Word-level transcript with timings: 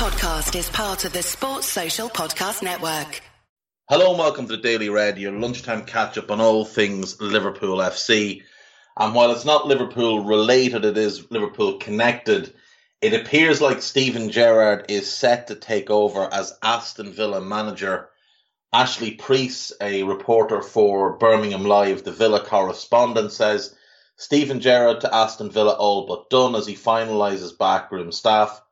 podcast 0.00 0.58
is 0.58 0.70
part 0.70 1.04
of 1.04 1.12
the 1.12 1.22
Sports 1.22 1.66
Social 1.66 2.08
Podcast 2.08 2.62
Network. 2.62 3.20
Hello 3.90 4.08
and 4.08 4.18
welcome 4.18 4.46
to 4.46 4.56
the 4.56 4.62
Daily 4.62 4.88
Red, 4.88 5.18
your 5.18 5.32
lunchtime 5.32 5.84
catch 5.84 6.16
up 6.16 6.30
on 6.30 6.40
all 6.40 6.64
things 6.64 7.20
Liverpool 7.20 7.76
FC. 7.76 8.40
And 8.96 9.14
while 9.14 9.30
it's 9.30 9.44
not 9.44 9.66
Liverpool 9.66 10.24
related, 10.24 10.86
it 10.86 10.96
is 10.96 11.30
Liverpool 11.30 11.76
connected. 11.76 12.54
It 13.02 13.12
appears 13.12 13.60
like 13.60 13.82
Steven 13.82 14.30
Gerrard 14.30 14.86
is 14.88 15.12
set 15.12 15.48
to 15.48 15.54
take 15.54 15.90
over 15.90 16.32
as 16.32 16.56
Aston 16.62 17.12
Villa 17.12 17.42
manager. 17.42 18.08
Ashley 18.72 19.10
Preece, 19.10 19.70
a 19.82 20.04
reporter 20.04 20.62
for 20.62 21.18
Birmingham 21.18 21.66
Live, 21.66 22.04
the 22.04 22.12
Villa 22.12 22.42
correspondent, 22.42 23.32
says 23.32 23.76
Steven 24.16 24.60
Gerrard 24.60 25.02
to 25.02 25.14
Aston 25.14 25.50
Villa 25.50 25.72
all 25.72 26.06
but 26.06 26.30
done 26.30 26.54
as 26.54 26.66
he 26.66 26.74
finalises 26.74 27.58
backroom 27.58 28.12
staff. 28.12 28.62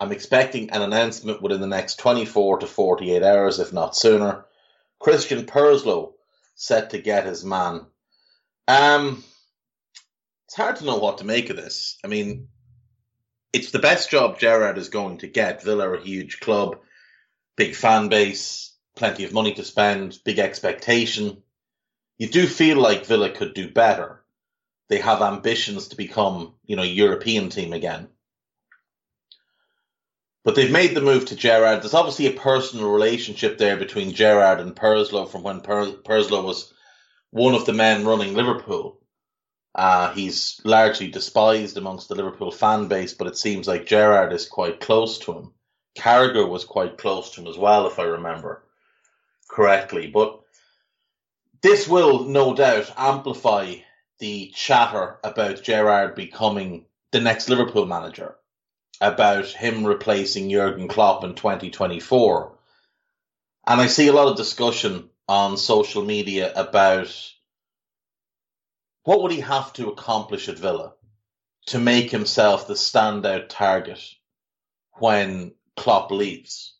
I'm 0.00 0.12
expecting 0.12 0.70
an 0.70 0.82
announcement 0.82 1.40
within 1.40 1.60
the 1.60 1.66
next 1.66 1.98
24 1.98 2.58
to 2.58 2.66
48 2.66 3.22
hours, 3.22 3.58
if 3.58 3.72
not 3.72 3.96
sooner. 3.96 4.44
Christian 4.98 5.46
Purslow 5.46 6.14
set 6.54 6.90
to 6.90 6.98
get 6.98 7.26
his 7.26 7.44
man. 7.44 7.86
Um, 8.66 9.22
it's 10.46 10.56
hard 10.56 10.76
to 10.76 10.84
know 10.84 10.98
what 10.98 11.18
to 11.18 11.24
make 11.24 11.50
of 11.50 11.56
this. 11.56 11.98
I 12.04 12.08
mean, 12.08 12.48
it's 13.52 13.70
the 13.70 13.78
best 13.78 14.10
job 14.10 14.38
Gerrard 14.38 14.78
is 14.78 14.88
going 14.88 15.18
to 15.18 15.28
get. 15.28 15.62
Villa 15.62 15.88
are 15.88 15.94
a 15.94 16.02
huge 16.02 16.40
club, 16.40 16.78
big 17.56 17.74
fan 17.74 18.08
base, 18.08 18.74
plenty 18.96 19.24
of 19.24 19.32
money 19.32 19.54
to 19.54 19.64
spend, 19.64 20.18
big 20.24 20.38
expectation. 20.38 21.42
You 22.18 22.28
do 22.28 22.46
feel 22.46 22.78
like 22.78 23.06
Villa 23.06 23.30
could 23.30 23.54
do 23.54 23.70
better. 23.70 24.24
They 24.88 24.98
have 24.98 25.22
ambitions 25.22 25.88
to 25.88 25.96
become, 25.96 26.54
you 26.64 26.76
know, 26.76 26.82
European 26.82 27.48
team 27.48 27.72
again. 27.72 28.08
But 30.44 30.56
they've 30.56 30.70
made 30.70 30.94
the 30.94 31.00
move 31.00 31.24
to 31.26 31.36
Gerrard. 31.36 31.80
There's 31.80 31.94
obviously 31.94 32.26
a 32.26 32.38
personal 32.38 32.92
relationship 32.92 33.56
there 33.56 33.78
between 33.78 34.12
Gerrard 34.12 34.60
and 34.60 34.76
Purslow 34.76 35.24
from 35.24 35.42
when 35.42 35.62
per- 35.62 35.92
Purslow 35.92 36.42
was 36.42 36.72
one 37.30 37.54
of 37.54 37.64
the 37.64 37.72
men 37.72 38.04
running 38.04 38.34
Liverpool. 38.34 39.00
Uh, 39.74 40.12
he's 40.12 40.60
largely 40.62 41.08
despised 41.08 41.78
amongst 41.78 42.08
the 42.08 42.14
Liverpool 42.14 42.50
fan 42.50 42.88
base, 42.88 43.14
but 43.14 43.26
it 43.26 43.38
seems 43.38 43.66
like 43.66 43.86
Gerrard 43.86 44.34
is 44.34 44.46
quite 44.46 44.80
close 44.80 45.18
to 45.20 45.32
him. 45.32 45.52
Carragher 45.96 46.46
was 46.46 46.64
quite 46.64 46.98
close 46.98 47.30
to 47.30 47.40
him 47.40 47.46
as 47.46 47.56
well, 47.56 47.86
if 47.86 47.98
I 47.98 48.04
remember 48.04 48.64
correctly. 49.48 50.08
But 50.08 50.40
this 51.62 51.88
will 51.88 52.24
no 52.24 52.54
doubt 52.54 52.92
amplify 52.98 53.76
the 54.18 54.52
chatter 54.54 55.18
about 55.24 55.62
Gerrard 55.62 56.14
becoming 56.14 56.84
the 57.12 57.20
next 57.20 57.48
Liverpool 57.48 57.86
manager 57.86 58.36
about 59.00 59.46
him 59.46 59.84
replacing 59.84 60.50
Jurgen 60.50 60.88
Klopp 60.88 61.24
in 61.24 61.34
2024. 61.34 62.56
And 63.66 63.80
I 63.80 63.86
see 63.86 64.08
a 64.08 64.12
lot 64.12 64.28
of 64.28 64.36
discussion 64.36 65.10
on 65.28 65.56
social 65.56 66.04
media 66.04 66.52
about 66.54 67.08
what 69.04 69.22
would 69.22 69.32
he 69.32 69.40
have 69.40 69.72
to 69.74 69.88
accomplish 69.88 70.48
at 70.48 70.58
Villa 70.58 70.94
to 71.66 71.78
make 71.78 72.10
himself 72.10 72.66
the 72.66 72.74
standout 72.74 73.48
target 73.48 74.00
when 74.92 75.54
Klopp 75.76 76.10
leaves. 76.10 76.74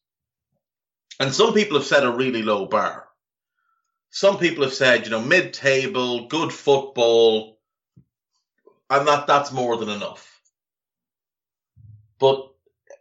And 1.19 1.34
some 1.34 1.55
people 1.55 1.78
have 1.78 1.87
set 1.87 2.05
a 2.05 2.11
really 2.11 2.43
low 2.43 2.67
bar. 2.67 3.09
Some 4.11 4.39
people 4.39 4.65
have 4.65 4.75
said, 4.75 5.05
you 5.05 5.11
know, 5.11 5.21
mid-table, 5.21 6.28
good 6.28 6.53
football, 6.53 7.59
and 8.91 9.09
that 9.09 9.27
that's 9.27 9.53
more 9.53 9.77
than 9.77 9.89
enough. 9.89 10.34
But 12.19 12.51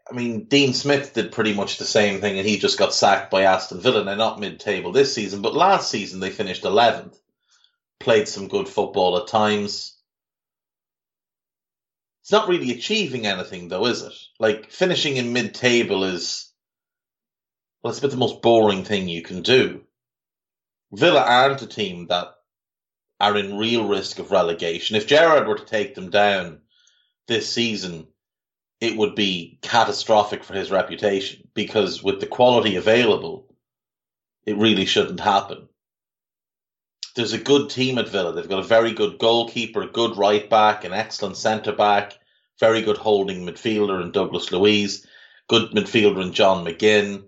I 0.10 0.14
mean, 0.14 0.46
Dean 0.46 0.74
Smith 0.74 1.14
did 1.14 1.32
pretty 1.32 1.54
much 1.54 1.78
the 1.78 1.86
same 1.86 2.20
thing, 2.20 2.38
and 2.38 2.48
he 2.48 2.58
just 2.58 2.78
got 2.78 2.94
sacked 2.94 3.32
by 3.32 3.44
Aston 3.44 3.80
Villa. 3.80 4.04
They're 4.04 4.16
not 4.16 4.40
mid-table 4.40 4.92
this 4.92 5.14
season, 5.14 5.42
but 5.42 5.56
last 5.56 5.90
season 5.90 6.20
they 6.20 6.30
finished 6.30 6.66
eleventh, 6.66 7.18
played 8.00 8.28
some 8.28 8.48
good 8.48 8.68
football 8.68 9.18
at 9.18 9.28
times. 9.28 9.98
It's 12.22 12.32
not 12.32 12.48
really 12.48 12.72
achieving 12.72 13.26
anything, 13.26 13.68
though, 13.68 13.86
is 13.86 14.02
it? 14.02 14.14
Like 14.40 14.72
finishing 14.72 15.18
in 15.18 15.34
mid-table 15.34 16.04
is, 16.06 16.52
well, 17.82 17.92
it's 17.92 18.00
about 18.00 18.12
the 18.12 18.18
most 18.18 18.42
boring 18.42 18.84
thing 18.84 19.08
you 19.08 19.22
can 19.22 19.42
do. 19.42 19.84
Villa 20.92 21.22
aren't 21.22 21.62
a 21.62 21.68
team 21.68 22.08
that 22.08 22.36
are 23.20 23.38
in 23.38 23.58
real 23.58 23.88
risk 23.88 24.20
of 24.20 24.32
relegation. 24.32 24.96
If 24.96 25.08
Gerrard 25.08 25.48
were 25.48 25.58
to 25.58 25.66
take 25.66 25.96
them 25.96 26.10
down 26.10 26.62
this 27.28 27.50
season 27.52 28.08
it 28.84 28.98
would 28.98 29.16
be 29.16 29.58
catastrophic 29.62 30.44
for 30.44 30.54
his 30.54 30.70
reputation 30.70 31.48
because 31.54 32.04
with 32.04 32.20
the 32.20 32.28
quality 32.28 32.76
available, 32.76 33.48
it 34.46 34.58
really 34.58 34.84
shouldn't 34.84 35.22
happen. 35.22 35.70
There's 37.16 37.32
a 37.32 37.38
good 37.38 37.70
team 37.70 37.98
at 37.98 38.10
Villa. 38.10 38.34
They've 38.34 38.50
got 38.50 38.60
a 38.60 38.68
very 38.68 38.92
good 38.92 39.20
goalkeeper, 39.20 39.84
a 39.84 39.88
good 39.88 40.18
right 40.18 40.50
back, 40.50 40.84
an 40.84 40.92
excellent 40.92 41.38
centre 41.38 41.72
back, 41.72 42.20
very 42.60 42.82
good 42.82 42.98
holding 42.98 43.46
midfielder 43.46 44.04
in 44.04 44.12
Douglas 44.12 44.52
Luiz, 44.52 45.08
good 45.48 45.72
midfielder 45.72 46.22
in 46.22 46.34
John 46.34 46.66
McGinn, 46.66 47.24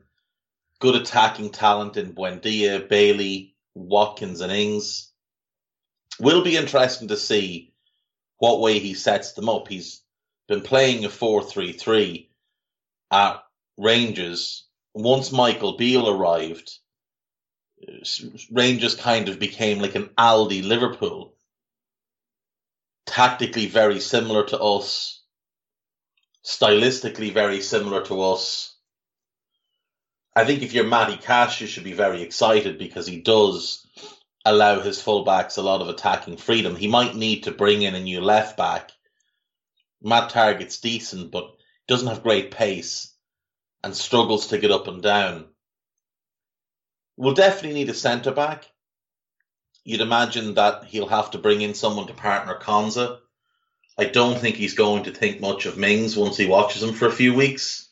good 0.80 0.96
attacking 0.96 1.52
talent 1.52 1.96
in 1.96 2.14
Buendia, 2.14 2.90
Bailey, 2.90 3.56
Watkins, 3.76 4.42
and 4.42 4.52
Ings. 4.52 5.10
Will 6.20 6.44
be 6.44 6.58
interesting 6.58 7.08
to 7.08 7.18
see 7.18 7.74
what 8.40 8.60
way 8.60 8.80
he 8.80 8.94
sets 8.94 9.32
them 9.32 9.48
up. 9.48 9.70
He's 9.70 10.02
been 10.48 10.62
playing 10.62 11.06
a 11.06 11.10
4-3-3 11.10 12.28
at 13.12 13.44
Rangers. 13.78 14.66
Once 14.94 15.32
Michael 15.32 15.78
Beale 15.78 16.10
arrived, 16.10 16.78
Rangers 18.52 18.96
kind 18.96 19.30
of 19.30 19.40
became 19.40 19.80
like 19.80 19.96
an 19.96 20.10
Aldi 20.18 20.64
Liverpool. 20.64 21.34
Tactically 23.06 23.68
very 23.68 24.00
similar 24.00 24.46
to 24.46 24.60
us, 24.60 25.22
stylistically 26.44 27.34
very 27.34 27.62
similar 27.62 28.04
to 28.06 28.22
us. 28.22 28.76
I 30.36 30.44
think 30.44 30.64
if 30.64 30.74
you're 30.74 30.86
Matty 30.86 31.18
Cash, 31.18 31.62
you 31.62 31.68
should 31.68 31.84
be 31.84 31.94
very 31.94 32.22
excited 32.22 32.78
because 32.78 33.08
he 33.08 33.22
does 33.22 33.86
allow 34.44 34.80
his 34.80 35.02
fullbacks 35.02 35.58
a 35.58 35.62
lot 35.62 35.82
of 35.82 35.90
attacking 35.90 36.38
freedom. 36.38 36.76
He 36.76 36.88
might 36.88 37.16
need 37.16 37.44
to 37.44 37.52
bring 37.52 37.84
in 37.84 37.96
a 37.96 38.00
new 38.00 38.22
left 38.22 38.58
back 38.58 38.92
Matt 40.06 40.30
Targett's 40.30 40.80
decent, 40.80 41.32
but 41.32 41.56
doesn't 41.88 42.08
have 42.08 42.22
great 42.22 42.52
pace 42.52 43.12
and 43.84 43.96
struggles 43.96 44.48
to 44.48 44.60
get 44.60 44.70
up 44.72 44.88
and 44.88 45.02
down. 45.02 45.48
We'll 47.18 47.34
definitely 47.34 47.74
need 47.74 47.90
a 47.90 47.96
centre 47.96 48.32
back. 48.32 48.70
You'd 49.84 50.02
imagine 50.02 50.54
that 50.56 50.86
he'll 50.86 51.08
have 51.08 51.32
to 51.32 51.40
bring 51.40 51.62
in 51.62 51.74
someone 51.74 52.06
to 52.08 52.14
partner 52.14 52.56
Konsa. 52.60 53.20
I 53.98 54.06
don't 54.06 54.38
think 54.38 54.58
he's 54.58 54.76
going 54.76 55.06
to 55.06 55.12
think 55.12 55.42
much 55.42 55.66
of 55.66 55.78
Mings 55.78 56.16
once 56.16 56.38
he 56.38 56.46
watches 56.46 56.84
him 56.84 56.94
for 56.94 57.08
a 57.08 57.12
few 57.12 57.34
weeks. 57.34 57.90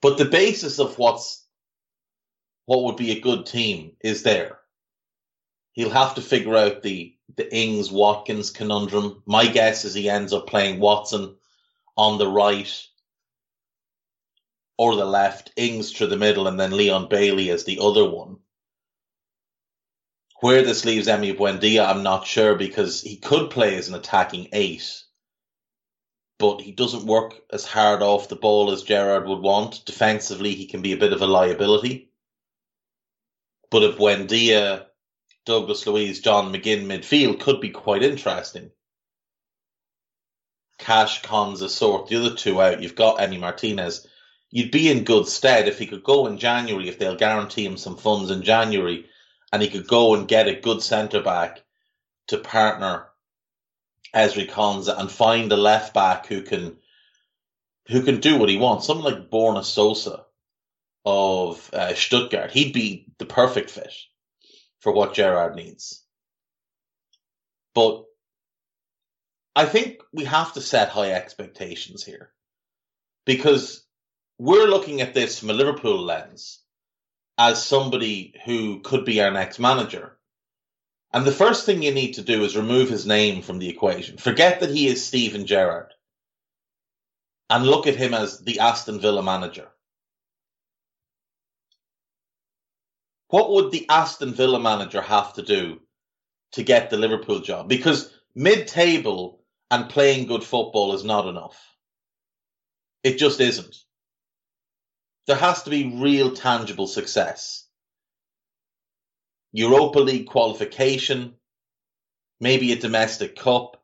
But 0.00 0.16
the 0.16 0.24
basis 0.24 0.78
of 0.78 0.98
what's 0.98 1.44
what 2.64 2.84
would 2.84 2.96
be 2.96 3.10
a 3.12 3.20
good 3.20 3.46
team 3.46 3.92
is 4.00 4.22
there. 4.22 4.58
He'll 5.72 5.90
have 5.90 6.14
to 6.14 6.22
figure 6.22 6.56
out 6.56 6.82
the 6.82 7.15
the 7.34 7.54
Ings 7.54 7.90
Watkins 7.90 8.50
conundrum. 8.50 9.22
My 9.26 9.46
guess 9.46 9.84
is 9.84 9.94
he 9.94 10.08
ends 10.08 10.32
up 10.32 10.46
playing 10.46 10.78
Watson 10.78 11.36
on 11.96 12.18
the 12.18 12.28
right 12.28 12.86
or 14.78 14.94
the 14.94 15.04
left, 15.04 15.52
Ings 15.56 15.92
to 15.94 16.06
the 16.06 16.16
middle, 16.16 16.46
and 16.46 16.60
then 16.60 16.76
Leon 16.76 17.08
Bailey 17.08 17.50
as 17.50 17.64
the 17.64 17.78
other 17.80 18.08
one. 18.08 18.38
Where 20.40 20.62
this 20.62 20.84
leaves 20.84 21.08
Emi 21.08 21.36
Buendia, 21.36 21.86
I'm 21.86 22.02
not 22.02 22.26
sure 22.26 22.54
because 22.54 23.00
he 23.00 23.16
could 23.16 23.50
play 23.50 23.76
as 23.76 23.88
an 23.88 23.94
attacking 23.94 24.48
eight, 24.52 25.02
but 26.38 26.60
he 26.60 26.72
doesn't 26.72 27.06
work 27.06 27.34
as 27.50 27.64
hard 27.64 28.02
off 28.02 28.28
the 28.28 28.36
ball 28.36 28.70
as 28.70 28.82
Gerrard 28.82 29.26
would 29.26 29.40
want. 29.40 29.86
Defensively, 29.86 30.54
he 30.54 30.66
can 30.66 30.82
be 30.82 30.92
a 30.92 30.98
bit 30.98 31.14
of 31.14 31.22
a 31.22 31.26
liability. 31.26 32.10
But 33.70 33.82
if 33.82 33.96
Buendia 33.96 34.86
Douglas 35.46 35.86
Luiz, 35.86 36.20
John 36.20 36.52
McGinn 36.52 36.86
midfield 36.86 37.38
could 37.38 37.60
be 37.60 37.70
quite 37.70 38.02
interesting. 38.02 38.72
Cash, 40.78 41.22
Konsa 41.22 41.70
sort 41.70 42.08
the 42.08 42.16
other 42.16 42.34
two 42.34 42.60
out. 42.60 42.82
You've 42.82 42.96
got 42.96 43.18
Emi 43.18 43.38
Martinez. 43.38 44.06
You'd 44.50 44.72
be 44.72 44.90
in 44.90 45.04
good 45.04 45.28
stead 45.28 45.68
if 45.68 45.78
he 45.78 45.86
could 45.86 46.02
go 46.02 46.26
in 46.26 46.38
January, 46.38 46.88
if 46.88 46.98
they'll 46.98 47.16
guarantee 47.16 47.64
him 47.64 47.76
some 47.76 47.96
funds 47.96 48.32
in 48.32 48.42
January, 48.42 49.06
and 49.52 49.62
he 49.62 49.68
could 49.68 49.86
go 49.86 50.14
and 50.14 50.26
get 50.26 50.48
a 50.48 50.60
good 50.60 50.82
centre 50.82 51.22
back 51.22 51.62
to 52.26 52.38
partner 52.38 53.06
Ezri 54.12 54.50
Konsa 54.50 54.98
and 54.98 55.10
find 55.10 55.52
a 55.52 55.56
left 55.56 55.94
back 55.94 56.26
who 56.26 56.42
can 56.42 56.76
who 57.86 58.02
can 58.02 58.18
do 58.18 58.36
what 58.36 58.48
he 58.48 58.56
wants. 58.56 58.86
Someone 58.86 59.14
like 59.14 59.30
Borna 59.30 59.64
Sosa 59.64 60.24
of 61.04 61.70
uh, 61.72 61.94
Stuttgart, 61.94 62.50
he'd 62.50 62.72
be 62.72 63.06
the 63.18 63.26
perfect 63.26 63.70
fit 63.70 63.94
for 64.80 64.92
what 64.92 65.14
Gerrard 65.14 65.56
needs. 65.56 66.02
But 67.74 68.04
I 69.54 69.64
think 69.64 70.02
we 70.12 70.24
have 70.24 70.52
to 70.54 70.60
set 70.60 70.88
high 70.90 71.12
expectations 71.12 72.04
here 72.04 72.30
because 73.24 73.84
we're 74.38 74.66
looking 74.66 75.00
at 75.00 75.14
this 75.14 75.38
from 75.38 75.50
a 75.50 75.54
Liverpool 75.54 76.02
lens 76.02 76.60
as 77.38 77.64
somebody 77.64 78.34
who 78.44 78.80
could 78.80 79.04
be 79.04 79.20
our 79.20 79.30
next 79.30 79.58
manager. 79.58 80.16
And 81.12 81.24
the 81.24 81.32
first 81.32 81.64
thing 81.64 81.82
you 81.82 81.92
need 81.92 82.12
to 82.12 82.22
do 82.22 82.44
is 82.44 82.56
remove 82.56 82.90
his 82.90 83.06
name 83.06 83.42
from 83.42 83.58
the 83.58 83.68
equation. 83.68 84.18
Forget 84.18 84.60
that 84.60 84.70
he 84.70 84.86
is 84.88 85.04
Steven 85.04 85.46
Gerrard 85.46 85.92
and 87.48 87.66
look 87.66 87.86
at 87.86 87.96
him 87.96 88.12
as 88.12 88.40
the 88.40 88.60
Aston 88.60 89.00
Villa 89.00 89.22
manager. 89.22 89.68
What 93.28 93.50
would 93.50 93.72
the 93.72 93.86
Aston 93.88 94.34
Villa 94.34 94.60
manager 94.60 95.00
have 95.00 95.34
to 95.34 95.42
do 95.42 95.80
to 96.52 96.62
get 96.62 96.90
the 96.90 96.96
Liverpool 96.96 97.40
job? 97.40 97.68
Because 97.68 98.12
mid 98.34 98.68
table 98.68 99.42
and 99.70 99.90
playing 99.90 100.26
good 100.26 100.44
football 100.44 100.94
is 100.94 101.04
not 101.04 101.26
enough. 101.26 101.58
It 103.02 103.18
just 103.18 103.40
isn't. 103.40 103.76
There 105.26 105.36
has 105.36 105.64
to 105.64 105.70
be 105.70 105.96
real 105.96 106.32
tangible 106.32 106.86
success. 106.86 107.66
Europa 109.52 109.98
League 109.98 110.26
qualification, 110.26 111.34
maybe 112.40 112.72
a 112.72 112.76
domestic 112.76 113.36
cup, 113.36 113.82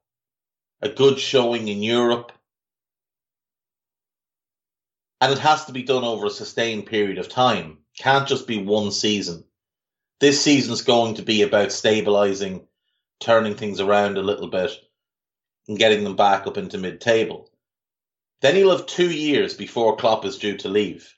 a 0.81 0.89
good 0.89 1.19
showing 1.19 1.69
in 1.69 1.83
Europe. 1.83 2.33
And 5.23 5.31
it 5.31 5.39
has 5.39 5.67
to 5.67 5.73
be 5.73 5.85
done 5.85 6.03
over 6.03 6.27
a 6.27 6.31
sustained 6.31 6.87
period 6.87 7.19
of 7.19 7.29
time. 7.29 7.79
Can't 7.97 8.27
just 8.27 8.49
be 8.49 8.59
one 8.59 8.91
season. 8.91 9.45
This 10.19 10.43
season's 10.43 10.83
going 10.83 11.15
to 11.15 11.23
be 11.23 11.43
about 11.43 11.71
stabilizing, 11.71 12.67
turning 13.21 13.55
things 13.55 13.79
around 13.79 14.19
a 14.19 14.23
little 14.23 14.49
bit, 14.49 14.73
and 15.69 15.79
getting 15.79 16.03
them 16.03 16.17
back 16.17 16.49
up 16.49 16.57
into 16.57 16.77
mid 16.77 17.01
table. 17.01 17.49
Then 18.41 18.57
he'll 18.57 18.77
have 18.77 18.87
two 18.87 19.13
years 19.13 19.55
before 19.55 19.97
Klopp 19.97 20.25
is 20.25 20.39
due 20.39 20.57
to 20.57 20.69
leave. 20.69 21.15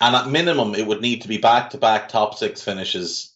And 0.00 0.14
at 0.14 0.28
minimum, 0.28 0.76
it 0.76 0.86
would 0.86 1.00
need 1.00 1.22
to 1.22 1.28
be 1.28 1.38
back 1.38 1.70
to 1.70 1.78
back 1.78 2.08
top 2.08 2.36
six 2.36 2.62
finishes, 2.62 3.34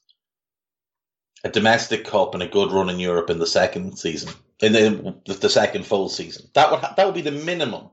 a 1.43 1.49
domestic 1.49 2.05
cup, 2.05 2.35
and 2.35 2.45
a 2.45 2.49
good 2.49 2.71
run 2.71 2.91
in 2.91 3.01
Europe 3.01 3.29
in 3.29 3.41
the 3.41 3.47
second 3.49 3.99
season, 3.99 4.33
in 4.61 4.73
the, 4.73 5.35
the 5.35 5.51
second 5.51 5.85
full 5.85 6.09
season. 6.09 6.49
That 6.55 6.71
would 6.71 6.81
that 6.81 7.05
would 7.07 7.17
be 7.17 7.21
the 7.21 7.33
minimum. 7.33 7.91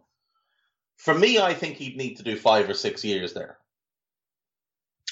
For 1.01 1.15
me, 1.15 1.39
I 1.39 1.55
think 1.55 1.77
he'd 1.77 1.97
need 1.97 2.17
to 2.17 2.23
do 2.23 2.37
five 2.37 2.69
or 2.69 2.75
six 2.75 3.03
years 3.03 3.33
there. 3.33 3.57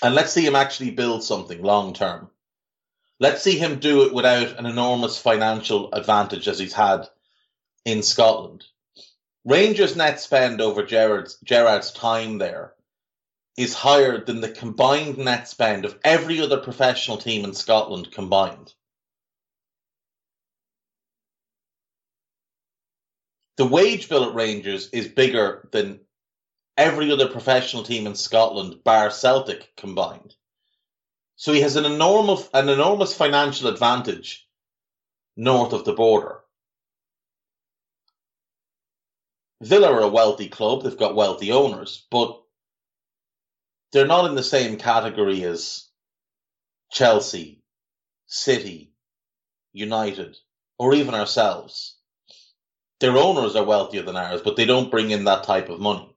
And 0.04 0.14
let's 0.14 0.32
see 0.32 0.46
him 0.46 0.56
actually 0.56 0.92
build 0.92 1.24
something 1.24 1.64
long 1.64 1.94
term. 1.96 2.30
Let's 3.20 3.42
see 3.42 3.58
him 3.58 3.80
do 3.80 4.04
it 4.04 4.14
without 4.14 4.60
an 4.60 4.68
enormous 4.68 5.18
financial 5.18 5.92
advantage 5.92 6.48
as 6.48 6.60
he's 6.60 6.74
had 6.74 7.10
in 7.86 8.04
Scotland. 8.04 8.66
Rangers' 9.44 9.96
net 9.96 10.20
spend 10.20 10.62
over 10.62 10.84
Gerrard's, 10.84 11.40
Gerrard's 11.44 11.92
time 11.92 12.38
there 12.38 12.76
is 13.58 13.74
higher 13.74 14.24
than 14.24 14.42
the 14.42 14.52
combined 14.52 15.18
net 15.18 15.48
spend 15.48 15.86
of 15.86 15.98
every 16.04 16.40
other 16.40 16.60
professional 16.60 17.18
team 17.18 17.44
in 17.44 17.56
Scotland 17.56 18.12
combined. 18.12 18.76
The 23.60 23.68
wage 23.68 24.08
bill 24.08 24.24
at 24.24 24.34
Rangers 24.34 24.88
is 24.92 25.10
bigger 25.10 25.68
than 25.74 26.00
every 26.78 27.12
other 27.12 27.28
professional 27.28 27.84
team 27.84 28.08
in 28.08 28.16
Scotland, 28.16 28.86
bar 28.86 29.12
Celtic 29.12 29.76
combined. 29.76 30.34
So 31.36 31.52
he 31.52 31.60
has 31.60 31.76
an 31.76 31.84
enormous, 31.84 32.48
an 32.54 32.70
enormous 32.70 33.14
financial 33.14 33.68
advantage 33.68 34.48
north 35.36 35.74
of 35.74 35.84
the 35.84 35.92
border. 35.92 36.40
Villa 39.62 39.92
are 39.92 40.04
a 40.04 40.08
wealthy 40.08 40.48
club, 40.48 40.84
they've 40.84 40.96
got 40.96 41.16
wealthy 41.16 41.52
owners, 41.52 42.08
but 42.10 42.42
they're 43.92 44.08
not 44.08 44.30
in 44.30 44.36
the 44.36 44.42
same 44.42 44.78
category 44.78 45.44
as 45.44 45.90
Chelsea, 46.94 47.62
City, 48.26 48.94
United, 49.74 50.38
or 50.78 50.94
even 50.94 51.14
ourselves. 51.14 51.99
Their 53.00 53.18
owners 53.18 53.56
are 53.56 53.64
wealthier 53.64 54.02
than 54.02 54.18
ours, 54.18 54.42
but 54.42 54.56
they 54.56 54.66
don't 54.66 54.92
bring 54.92 55.12
in 55.12 55.24
that 55.26 55.44
type 55.44 55.70
of 55.70 55.80
money. 55.80 56.16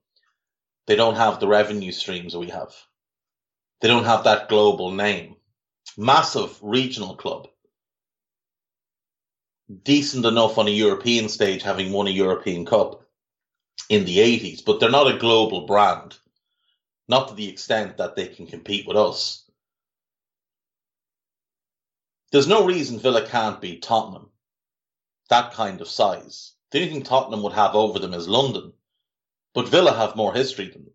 They 0.86 0.96
don't 0.96 1.14
have 1.14 1.38
the 1.38 1.46
revenue 1.46 1.92
streams 1.92 2.36
we 2.36 2.48
have. 2.48 2.74
They 3.80 3.88
don't 3.88 4.04
have 4.04 4.24
that 4.24 4.48
global 4.48 4.90
name. 4.90 5.36
Massive 5.96 6.58
regional 6.60 7.14
club. 7.14 7.48
Decent 9.84 10.26
enough 10.26 10.58
on 10.58 10.66
a 10.66 10.70
European 10.70 11.28
stage, 11.28 11.62
having 11.62 11.92
won 11.92 12.08
a 12.08 12.10
European 12.10 12.66
Cup 12.66 13.02
in 13.88 14.04
the 14.04 14.18
80s, 14.18 14.64
but 14.64 14.80
they're 14.80 14.90
not 14.90 15.14
a 15.14 15.18
global 15.18 15.66
brand 15.66 16.16
not 17.08 17.28
to 17.28 17.34
the 17.34 17.48
extent 17.48 17.98
that 17.98 18.16
they 18.16 18.26
can 18.26 18.46
compete 18.46 18.86
with 18.86 18.96
us. 18.96 19.44
There's 22.30 22.48
no 22.48 22.64
reason 22.64 22.98
Villa 22.98 23.26
can't 23.26 23.60
be 23.60 23.78
Tottenham, 23.78 24.30
that 25.28 25.52
kind 25.52 25.80
of 25.80 25.88
size. 25.88 26.52
The 26.72 26.78
only 26.80 26.90
thing 26.90 27.02
Tottenham 27.02 27.42
would 27.42 27.52
have 27.52 27.74
over 27.74 27.98
them 27.98 28.14
is 28.14 28.26
London, 28.26 28.72
but 29.54 29.68
Villa 29.68 29.94
have 29.94 30.16
more 30.16 30.32
history 30.32 30.68
than 30.68 30.86
them. 30.86 30.94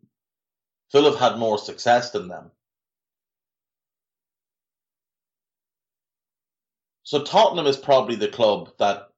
Villa 0.92 1.12
have 1.12 1.20
had 1.20 1.40
more 1.40 1.60
success 1.60 2.10
than 2.10 2.28
them. 2.28 2.50
So 7.04 7.24
Tottenham 7.24 7.68
is 7.68 7.78
probably 7.78 8.16
the 8.16 8.28
club 8.28 8.72
that 8.80 9.12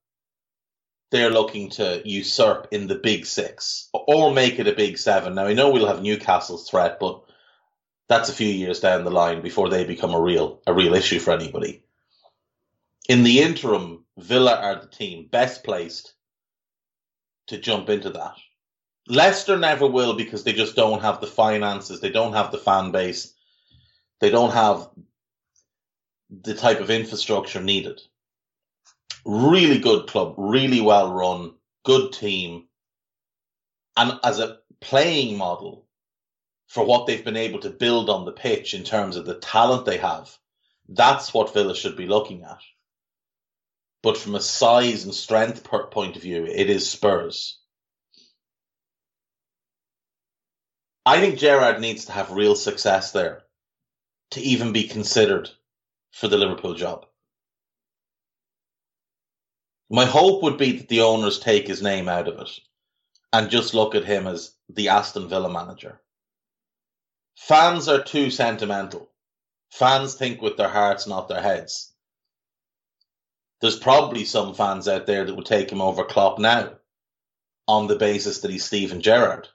they're 1.11 1.31
looking 1.31 1.69
to 1.71 2.01
usurp 2.05 2.67
in 2.71 2.87
the 2.87 2.95
big 2.95 3.25
six 3.25 3.89
or 3.93 4.31
make 4.33 4.59
it 4.59 4.67
a 4.67 4.73
big 4.73 4.97
seven. 4.97 5.35
Now, 5.35 5.45
I 5.45 5.53
know 5.53 5.71
we'll 5.71 5.87
have 5.87 6.03
Newcastle's 6.03 6.69
threat, 6.69 6.99
but 6.99 7.23
that's 8.09 8.29
a 8.29 8.33
few 8.33 8.49
years 8.49 8.81
down 8.81 9.05
the 9.05 9.11
line 9.11 9.41
before 9.41 9.69
they 9.69 9.85
become 9.85 10.13
a 10.13 10.21
real 10.21 10.61
a 10.67 10.73
real 10.73 10.93
issue 10.93 11.19
for 11.19 11.31
anybody. 11.31 11.83
In 13.07 13.23
the 13.23 13.41
interim, 13.41 14.05
Villa 14.17 14.55
are 14.55 14.75
the 14.75 14.87
team 14.87 15.27
best 15.31 15.63
placed 15.63 16.13
to 17.49 17.57
jump 17.57 17.89
into 17.89 18.09
that. 18.11 18.35
Leicester 19.07 19.57
never 19.57 19.87
will 19.87 20.15
because 20.15 20.43
they 20.43 20.53
just 20.53 20.75
don't 20.75 21.01
have 21.01 21.21
the 21.21 21.27
finances, 21.27 21.99
they 21.99 22.11
don't 22.11 22.33
have 22.33 22.51
the 22.51 22.57
fan 22.57 22.91
base, 22.91 23.33
they 24.19 24.29
don't 24.29 24.53
have 24.53 24.89
the 26.29 26.53
type 26.53 26.79
of 26.79 26.89
infrastructure 26.89 27.61
needed 27.61 28.01
really 29.25 29.79
good 29.79 30.07
club, 30.07 30.35
really 30.37 30.81
well 30.81 31.11
run, 31.11 31.53
good 31.83 32.11
team. 32.13 32.65
And 33.97 34.19
as 34.23 34.39
a 34.39 34.59
playing 34.81 35.37
model 35.37 35.85
for 36.67 36.85
what 36.85 37.05
they've 37.05 37.23
been 37.23 37.37
able 37.37 37.59
to 37.59 37.69
build 37.69 38.09
on 38.09 38.25
the 38.25 38.31
pitch 38.31 38.73
in 38.73 38.83
terms 38.83 39.15
of 39.15 39.25
the 39.25 39.39
talent 39.39 39.85
they 39.85 39.97
have, 39.97 40.35
that's 40.87 41.33
what 41.33 41.53
Villa 41.53 41.75
should 41.75 41.97
be 41.97 42.07
looking 42.07 42.43
at. 42.43 42.59
But 44.01 44.17
from 44.17 44.35
a 44.35 44.41
size 44.41 45.03
and 45.03 45.13
strength 45.13 45.63
point 45.63 46.15
of 46.15 46.21
view, 46.21 46.45
it 46.45 46.69
is 46.69 46.89
Spurs. 46.89 47.59
I 51.05 51.19
think 51.19 51.39
Gerrard 51.39 51.81
needs 51.81 52.05
to 52.05 52.11
have 52.11 52.31
real 52.31 52.55
success 52.55 53.11
there 53.11 53.43
to 54.31 54.41
even 54.41 54.73
be 54.73 54.87
considered 54.87 55.49
for 56.11 56.27
the 56.27 56.37
Liverpool 56.37 56.75
job. 56.75 57.05
My 59.89 60.05
hope 60.05 60.43
would 60.43 60.57
be 60.57 60.77
that 60.77 60.87
the 60.87 61.01
owners 61.01 61.39
take 61.39 61.67
his 61.67 61.81
name 61.81 62.07
out 62.07 62.27
of 62.27 62.39
it 62.39 62.59
and 63.33 63.49
just 63.49 63.73
look 63.73 63.95
at 63.95 64.05
him 64.05 64.27
as 64.27 64.53
the 64.69 64.89
Aston 64.89 65.27
Villa 65.27 65.49
manager. 65.49 65.99
Fans 67.35 67.87
are 67.87 68.03
too 68.03 68.29
sentimental. 68.29 69.09
Fans 69.71 70.13
think 70.13 70.41
with 70.41 70.57
their 70.57 70.69
hearts, 70.69 71.07
not 71.07 71.27
their 71.27 71.41
heads. 71.41 71.91
There's 73.61 73.77
probably 73.77 74.25
some 74.25 74.53
fans 74.53 74.87
out 74.87 75.05
there 75.05 75.25
that 75.25 75.35
would 75.35 75.45
take 75.45 75.71
him 75.71 75.81
over 75.81 76.03
Klopp 76.03 76.39
now 76.39 76.73
on 77.67 77.87
the 77.87 77.97
basis 77.97 78.39
that 78.39 78.51
he's 78.51 78.65
Steven 78.65 79.01
Gerrard. 79.01 79.47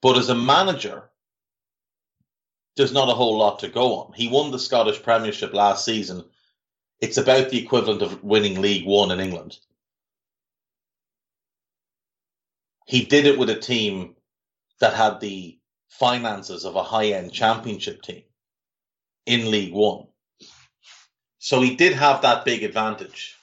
But 0.00 0.18
as 0.18 0.28
a 0.28 0.34
manager, 0.34 1.10
there's 2.76 2.92
not 2.92 3.10
a 3.10 3.14
whole 3.14 3.38
lot 3.38 3.60
to 3.60 3.68
go 3.68 3.96
on. 3.96 4.12
He 4.14 4.28
won 4.28 4.50
the 4.50 4.58
Scottish 4.58 5.02
Premiership 5.02 5.52
last 5.52 5.84
season 5.84 6.24
it's 7.02 7.18
about 7.18 7.50
the 7.50 7.58
equivalent 7.58 8.00
of 8.00 8.22
winning 8.22 8.62
League 8.62 8.86
One 8.86 9.10
in 9.10 9.18
England. 9.18 9.58
He 12.86 13.04
did 13.04 13.26
it 13.26 13.38
with 13.38 13.50
a 13.50 13.58
team 13.58 14.14
that 14.78 14.94
had 14.94 15.18
the 15.18 15.58
finances 15.88 16.64
of 16.64 16.76
a 16.76 16.84
high 16.84 17.08
end 17.08 17.32
championship 17.32 18.02
team 18.02 18.22
in 19.26 19.50
League 19.50 19.74
One. 19.74 20.06
So 21.44 21.60
he 21.60 21.74
did 21.74 21.94
have 21.94 22.22
that 22.22 22.44
big 22.44 22.62
advantage. 22.62 23.36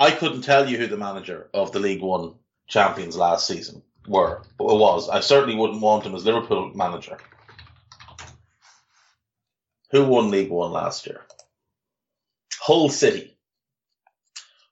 I 0.00 0.10
couldn't 0.10 0.42
tell 0.42 0.68
you 0.68 0.76
who 0.76 0.88
the 0.88 0.96
manager 0.96 1.48
of 1.54 1.70
the 1.70 1.78
League 1.78 2.02
One 2.02 2.34
champions 2.66 3.16
last 3.16 3.46
season 3.46 3.80
were 4.08 4.42
was. 4.58 5.08
I 5.08 5.20
certainly 5.20 5.54
wouldn't 5.54 5.80
want 5.80 6.04
him 6.04 6.16
as 6.16 6.24
Liverpool 6.24 6.72
manager. 6.74 7.18
Who 9.92 10.04
won 10.04 10.32
League 10.32 10.50
One 10.50 10.72
last 10.72 11.06
year? 11.06 11.20
Hull 12.58 12.88
City. 12.88 13.36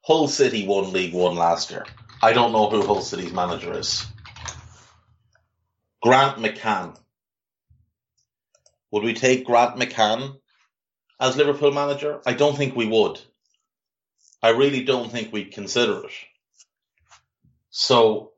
Hull 0.01 0.27
City 0.27 0.67
won 0.67 0.91
League 0.91 1.13
One 1.13 1.37
last 1.37 1.71
year. 1.71 1.85
I 2.21 2.33
don't 2.33 2.51
know 2.51 2.69
who 2.69 2.85
Hull 2.85 3.01
City's 3.01 3.31
manager 3.31 3.79
is. 3.79 4.05
Grant 6.03 6.37
McCann. 6.37 6.99
Would 8.91 9.03
we 9.03 9.13
take 9.13 9.45
Grant 9.45 9.77
McCann 9.77 10.40
as 11.21 11.37
Liverpool 11.37 11.71
manager? 11.71 12.19
I 12.25 12.33
don't 12.33 12.57
think 12.57 12.75
we 12.75 12.87
would. 12.87 13.21
I 14.41 14.49
really 14.49 14.83
don't 14.83 15.11
think 15.11 15.31
we'd 15.31 15.53
consider 15.53 16.03
it. 16.03 16.11
So, 17.69 18.31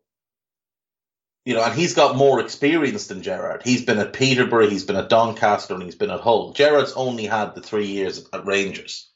you 1.45 1.55
know, 1.55 1.63
and 1.63 1.73
he's 1.73 1.95
got 1.95 2.17
more 2.17 2.41
experience 2.41 3.07
than 3.07 3.23
Gerrard. 3.23 3.63
He's 3.63 3.85
been 3.85 3.99
at 3.99 4.13
Peterborough, 4.13 4.69
he's 4.69 4.83
been 4.83 4.97
at 4.97 5.09
Doncaster, 5.09 5.73
and 5.73 5.83
he's 5.83 5.95
been 5.95 6.11
at 6.11 6.19
Hull. 6.19 6.51
Gerrard's 6.51 6.93
only 6.93 7.25
had 7.25 7.55
the 7.55 7.61
three 7.61 7.87
years 7.87 8.27
at 8.33 8.45
Rangers. 8.45 9.09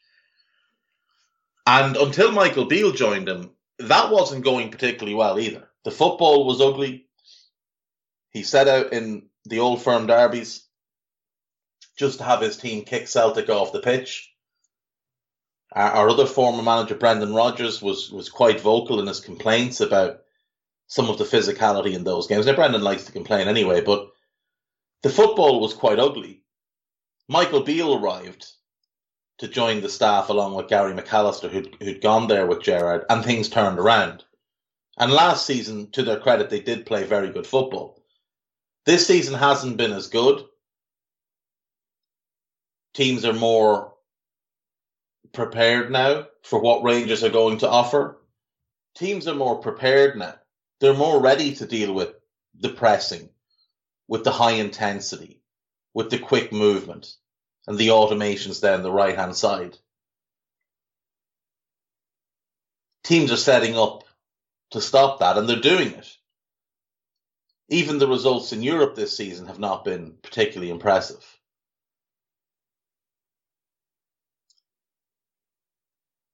And 1.68 1.98
until 1.98 2.32
Michael 2.32 2.66
Beale 2.66 2.94
joined 2.94 3.28
him, 3.28 3.52
that 3.80 4.10
wasn't 4.10 4.46
going 4.46 4.72
particularly 4.72 5.14
well 5.14 5.38
either. 5.38 5.68
The 5.84 5.92
football 5.92 6.46
was 6.46 6.62
ugly. 6.62 7.06
He 8.32 8.44
set 8.44 8.70
out 8.70 8.94
in 8.94 9.28
the 9.46 9.60
old 9.60 9.82
firm 9.82 10.08
derbies 10.08 10.67
just 11.98 12.20
to 12.20 12.24
have 12.24 12.42
his 12.42 12.58
team 12.58 12.86
kick 12.86 13.08
Celtic 13.08 13.50
off 13.50 13.74
the 13.74 13.80
pitch. 13.80 14.32
Our, 15.74 15.92
our 15.92 16.10
other 16.10 16.26
former 16.26 16.64
manager, 16.64 16.96
Brendan 16.96 17.34
Rodgers, 17.34 17.82
was, 17.82 18.12
was 18.12 18.30
quite 18.30 18.62
vocal 18.62 19.00
in 19.00 19.08
his 19.08 19.20
complaints 19.20 19.82
about 19.82 20.22
some 20.88 21.10
of 21.10 21.18
the 21.18 21.26
physicality 21.26 21.94
in 21.94 22.04
those 22.04 22.28
games. 22.28 22.46
Now, 22.46 22.56
Brendan 22.56 22.82
likes 22.82 23.06
to 23.06 23.12
complain 23.12 23.48
anyway, 23.48 23.82
but 23.82 24.10
the 25.04 25.10
football 25.10 25.60
was 25.60 25.74
quite 25.74 26.00
ugly. 26.00 26.44
Michael 27.28 27.62
Beale 27.62 27.96
arrived 27.96 28.48
to 29.40 29.48
join 29.48 29.82
the 29.82 29.90
staff 29.90 30.30
along 30.30 30.56
with 30.56 30.70
Gary 30.70 30.94
McAllister, 30.94 31.50
who'd, 31.50 31.76
who'd 31.82 32.02
gone 32.02 32.28
there 32.28 32.48
with 32.48 32.64
Gerrard, 32.64 33.06
and 33.10 33.24
things 33.24 33.50
turned 33.50 33.80
around. 33.80 34.24
And 34.98 35.12
last 35.12 35.46
season, 35.46 35.92
to 35.92 36.04
their 36.04 36.20
credit, 36.20 36.50
they 36.50 36.60
did 36.60 36.86
play 36.86 37.04
very 37.04 37.30
good 37.30 37.46
football. 37.46 38.02
This 38.86 39.06
season 39.06 39.36
hasn't 39.36 39.78
been 39.78 39.92
as 39.92 40.08
good. 40.08 40.46
Teams 42.94 43.26
are 43.26 43.34
more 43.34 43.94
prepared 45.34 45.92
now 45.92 46.28
for 46.44 46.60
what 46.60 46.84
Rangers 46.84 47.24
are 47.24 47.30
going 47.30 47.60
to 47.60 47.70
offer. 47.70 48.20
Teams 48.96 49.28
are 49.28 49.36
more 49.36 49.58
prepared 49.58 50.18
now. 50.18 50.36
They're 50.80 50.94
more 50.94 51.22
ready 51.22 51.56
to 51.56 51.68
deal 51.68 51.94
with 51.94 52.14
the 52.60 52.70
pressing, 52.70 53.30
with 54.08 54.24
the 54.24 54.32
high 54.32 54.54
intensity, 54.54 55.42
with 55.94 56.10
the 56.10 56.20
quick 56.20 56.52
movement 56.52 57.16
and 57.68 57.78
the 57.78 57.90
automations 57.90 58.62
down 58.62 58.82
the 58.82 58.92
right 58.92 59.16
hand 59.16 59.36
side. 59.36 59.78
Teams 63.04 63.32
are 63.32 63.38
setting 63.38 63.78
up 63.78 64.04
to 64.72 64.82
stop 64.82 65.20
that, 65.20 65.38
and 65.38 65.48
they're 65.48 65.58
doing 65.60 65.94
it. 65.94 66.18
Even 67.70 68.00
the 68.00 68.08
results 68.08 68.54
in 68.54 68.64
Europe 68.64 68.96
this 68.96 69.16
season 69.16 69.48
have 69.48 69.60
not 69.60 69.86
been 69.86 70.16
particularly 70.22 70.72
impressive. 70.72 71.37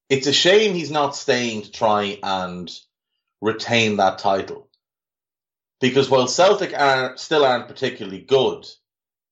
It's 0.09 0.27
a 0.27 0.33
shame 0.33 0.73
he's 0.73 0.91
not 0.91 1.15
staying 1.15 1.63
to 1.63 1.71
try 1.71 2.19
and 2.21 2.71
retain 3.41 3.97
that 3.97 4.19
title. 4.19 4.69
Because 5.79 6.09
while 6.09 6.27
Celtic 6.27 6.73
are 6.77 7.17
still 7.17 7.45
aren't 7.45 7.67
particularly 7.67 8.21
good, 8.21 8.67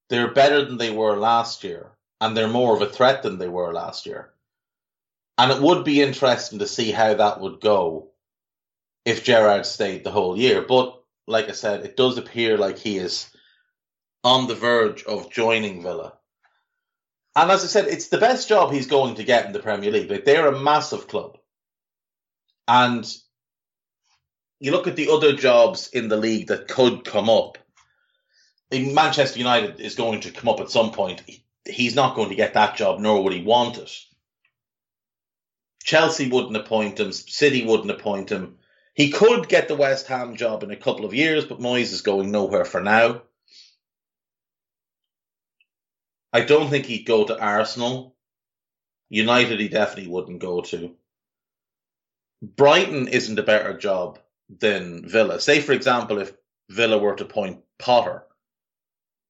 they're 0.09 0.33
better 0.33 0.65
than 0.65 0.77
they 0.77 0.91
were 0.91 1.15
last 1.17 1.63
year, 1.63 1.91
and 2.19 2.35
they're 2.35 2.47
more 2.49 2.75
of 2.75 2.81
a 2.81 2.89
threat 2.89 3.23
than 3.23 3.37
they 3.37 3.47
were 3.47 3.73
last 3.73 4.05
year. 4.05 4.33
And 5.37 5.51
it 5.51 5.61
would 5.61 5.85
be 5.85 6.01
interesting 6.01 6.59
to 6.59 6.67
see 6.67 6.91
how 6.91 7.13
that 7.13 7.39
would 7.39 7.61
go 7.61 8.09
if 9.05 9.23
Gerrard 9.23 9.65
stayed 9.65 10.03
the 10.03 10.11
whole 10.11 10.37
year. 10.37 10.61
But 10.61 11.01
like 11.27 11.47
I 11.47 11.53
said, 11.53 11.85
it 11.85 11.95
does 11.95 12.17
appear 12.17 12.57
like 12.57 12.77
he 12.77 12.97
is 12.97 13.29
on 14.23 14.47
the 14.47 14.55
verge 14.55 15.03
of 15.03 15.31
joining 15.31 15.81
Villa. 15.81 16.13
And 17.35 17.49
as 17.49 17.63
I 17.63 17.67
said, 17.67 17.87
it's 17.87 18.09
the 18.09 18.17
best 18.17 18.49
job 18.49 18.71
he's 18.71 18.87
going 18.87 19.15
to 19.15 19.23
get 19.23 19.45
in 19.45 19.53
the 19.53 19.59
Premier 19.59 19.91
League. 19.91 20.11
Like 20.11 20.25
they're 20.25 20.47
a 20.47 20.59
massive 20.59 21.07
club. 21.07 21.37
And 22.67 23.05
you 24.59 24.71
look 24.71 24.87
at 24.87 24.95
the 24.95 25.09
other 25.09 25.33
jobs 25.33 25.89
in 25.89 26.07
the 26.07 26.17
league 26.17 26.47
that 26.47 26.67
could 26.67 27.05
come 27.05 27.29
up 27.29 27.57
Manchester 28.71 29.39
United 29.39 29.79
is 29.79 29.95
going 29.95 30.21
to 30.21 30.31
come 30.31 30.49
up 30.49 30.59
at 30.59 30.71
some 30.71 30.91
point. 30.91 31.21
He's 31.65 31.95
not 31.95 32.15
going 32.15 32.29
to 32.29 32.35
get 32.35 32.53
that 32.53 32.75
job, 32.75 32.99
nor 32.99 33.23
would 33.23 33.33
he 33.33 33.43
want 33.43 33.77
it. 33.77 33.91
Chelsea 35.83 36.29
wouldn't 36.29 36.55
appoint 36.55 36.99
him. 36.99 37.11
City 37.11 37.65
wouldn't 37.65 37.91
appoint 37.91 38.31
him. 38.31 38.57
He 38.93 39.09
could 39.09 39.49
get 39.49 39.67
the 39.67 39.75
West 39.75 40.07
Ham 40.07 40.35
job 40.35 40.63
in 40.63 40.71
a 40.71 40.75
couple 40.75 41.05
of 41.05 41.13
years, 41.13 41.45
but 41.45 41.59
Moyes 41.59 41.91
is 41.91 42.01
going 42.01 42.31
nowhere 42.31 42.65
for 42.65 42.81
now. 42.81 43.23
I 46.33 46.41
don't 46.41 46.69
think 46.69 46.85
he'd 46.85 47.05
go 47.05 47.25
to 47.25 47.39
Arsenal. 47.39 48.15
United, 49.09 49.59
he 49.59 49.67
definitely 49.67 50.11
wouldn't 50.11 50.39
go 50.39 50.61
to. 50.61 50.95
Brighton 52.41 53.07
isn't 53.07 53.39
a 53.39 53.43
better 53.43 53.77
job 53.77 54.19
than 54.49 55.07
Villa. 55.07 55.39
Say, 55.39 55.61
for 55.61 55.73
example, 55.73 56.19
if 56.19 56.33
Villa 56.69 56.97
were 56.97 57.15
to 57.15 57.25
appoint 57.25 57.61
Potter, 57.77 58.23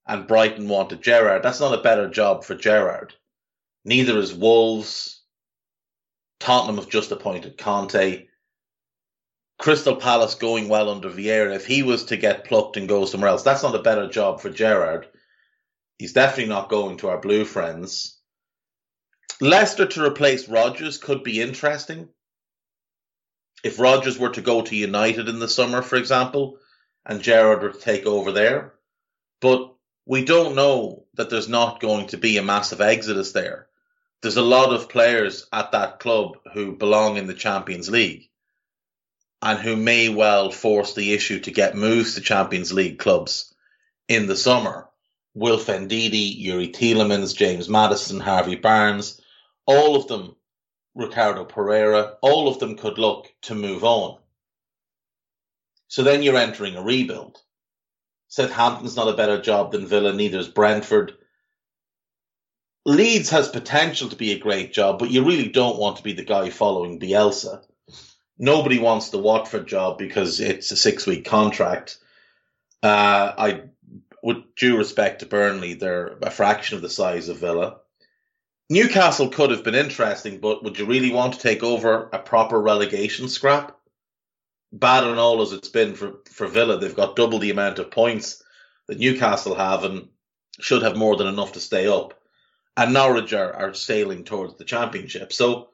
and 0.05 0.27
Brighton 0.27 0.67
wanted 0.67 1.01
Gerrard. 1.01 1.43
That's 1.43 1.59
not 1.59 1.77
a 1.77 1.81
better 1.81 2.09
job 2.09 2.43
for 2.43 2.55
Gerrard. 2.55 3.13
Neither 3.85 4.17
is 4.17 4.33
Wolves. 4.33 5.21
Tottenham 6.39 6.77
have 6.77 6.89
just 6.89 7.11
appointed 7.11 7.57
Conte. 7.57 8.27
Crystal 9.59 9.95
Palace 9.95 10.35
going 10.35 10.69
well 10.69 10.89
under 10.89 11.09
Vieira. 11.09 11.55
If 11.55 11.67
he 11.67 11.83
was 11.83 12.05
to 12.05 12.17
get 12.17 12.45
plucked 12.45 12.77
and 12.77 12.89
go 12.89 13.05
somewhere 13.05 13.29
else, 13.29 13.43
that's 13.43 13.63
not 13.63 13.75
a 13.75 13.83
better 13.83 14.07
job 14.07 14.41
for 14.41 14.49
Gerrard. 14.49 15.07
He's 16.01 16.13
definitely 16.13 16.49
not 16.49 16.69
going 16.69 16.97
to 16.97 17.09
our 17.09 17.19
blue 17.19 17.45
friends. 17.45 18.17
Leicester 19.39 19.85
to 19.85 20.03
replace 20.03 20.49
Rodgers 20.49 20.97
could 20.97 21.23
be 21.23 21.39
interesting. 21.39 22.09
If 23.63 23.77
Rodgers 23.77 24.17
were 24.17 24.31
to 24.31 24.41
go 24.41 24.63
to 24.63 24.75
United 24.75 25.29
in 25.29 25.37
the 25.37 25.47
summer, 25.47 25.83
for 25.83 25.97
example, 25.97 26.57
and 27.05 27.21
Gerrard 27.21 27.61
were 27.61 27.73
to 27.73 27.79
take 27.79 28.07
over 28.07 28.31
there. 28.31 28.73
But 29.41 29.75
we 30.07 30.25
don't 30.25 30.55
know 30.55 31.05
that 31.13 31.29
there's 31.29 31.47
not 31.47 31.79
going 31.79 32.07
to 32.07 32.17
be 32.17 32.37
a 32.37 32.41
massive 32.41 32.81
exodus 32.81 33.31
there. 33.31 33.67
There's 34.23 34.37
a 34.37 34.41
lot 34.41 34.73
of 34.73 34.89
players 34.89 35.45
at 35.53 35.73
that 35.73 35.99
club 35.99 36.39
who 36.55 36.75
belong 36.75 37.17
in 37.17 37.27
the 37.27 37.35
Champions 37.35 37.91
League 37.91 38.27
and 39.39 39.59
who 39.59 39.75
may 39.75 40.09
well 40.09 40.49
force 40.49 40.95
the 40.95 41.13
issue 41.13 41.41
to 41.41 41.51
get 41.51 41.75
moves 41.75 42.15
to 42.15 42.21
Champions 42.21 42.73
League 42.73 42.97
clubs 42.97 43.53
in 44.07 44.25
the 44.25 44.35
summer. 44.35 44.87
Wilf 45.33 45.67
Ndidi, 45.67 46.45
Youri 46.45 46.73
Tielemans, 46.73 47.35
James 47.35 47.69
Maddison, 47.69 48.19
Harvey 48.19 48.55
Barnes, 48.55 49.21
all 49.65 49.95
of 49.95 50.07
them, 50.07 50.35
Ricardo 50.93 51.45
Pereira, 51.45 52.17
all 52.21 52.47
of 52.47 52.59
them 52.59 52.75
could 52.75 52.97
look 52.97 53.33
to 53.43 53.55
move 53.55 53.83
on. 53.83 54.17
So 55.87 56.03
then 56.03 56.23
you're 56.23 56.37
entering 56.37 56.75
a 56.75 56.81
rebuild. 56.81 57.41
Southampton's 58.27 58.95
not 58.95 59.09
a 59.09 59.17
better 59.17 59.41
job 59.41 59.71
than 59.71 59.87
Villa, 59.87 60.13
neither 60.13 60.39
is 60.39 60.47
Brentford. 60.47 61.13
Leeds 62.85 63.29
has 63.29 63.47
potential 63.47 64.09
to 64.09 64.15
be 64.15 64.31
a 64.31 64.39
great 64.39 64.73
job, 64.73 64.99
but 64.99 65.11
you 65.11 65.23
really 65.23 65.49
don't 65.49 65.77
want 65.77 65.97
to 65.97 66.03
be 66.03 66.13
the 66.13 66.23
guy 66.23 66.49
following 66.49 66.99
Bielsa. 66.99 67.63
Nobody 68.37 68.79
wants 68.79 69.09
the 69.09 69.19
Watford 69.19 69.67
job 69.67 69.97
because 69.97 70.39
it's 70.39 70.71
a 70.71 70.75
six 70.75 71.05
week 71.05 71.25
contract. 71.25 71.99
Uh, 72.81 73.33
I, 73.37 73.63
with 74.21 74.55
due 74.55 74.77
respect 74.77 75.19
to 75.19 75.25
Burnley, 75.25 75.73
they're 75.73 76.17
a 76.21 76.31
fraction 76.31 76.75
of 76.75 76.81
the 76.81 76.89
size 76.89 77.29
of 77.29 77.39
Villa. 77.39 77.77
Newcastle 78.69 79.29
could 79.29 79.51
have 79.51 79.63
been 79.63 79.75
interesting, 79.75 80.39
but 80.39 80.63
would 80.63 80.79
you 80.79 80.85
really 80.85 81.11
want 81.11 81.33
to 81.33 81.39
take 81.39 81.63
over 81.63 82.09
a 82.13 82.19
proper 82.19 82.61
relegation 82.61 83.27
scrap? 83.27 83.77
bad 84.71 85.03
and 85.03 85.19
all 85.19 85.41
as 85.41 85.51
it's 85.51 85.69
been 85.69 85.95
for, 85.95 86.13
for 86.29 86.47
Villa, 86.47 86.77
they've 86.77 86.95
got 86.95 87.15
double 87.15 87.39
the 87.39 87.51
amount 87.51 87.79
of 87.79 87.91
points 87.91 88.43
that 88.87 88.99
Newcastle 88.99 89.55
have 89.55 89.83
and 89.83 90.07
should 90.59 90.83
have 90.83 90.95
more 90.95 91.17
than 91.17 91.27
enough 91.27 91.53
to 91.53 91.59
stay 91.59 91.87
up. 91.87 92.19
And 92.77 92.93
Norwich 92.93 93.33
are, 93.33 93.53
are 93.53 93.73
sailing 93.73 94.23
towards 94.23 94.55
the 94.55 94.63
championship. 94.63 95.33
So 95.33 95.70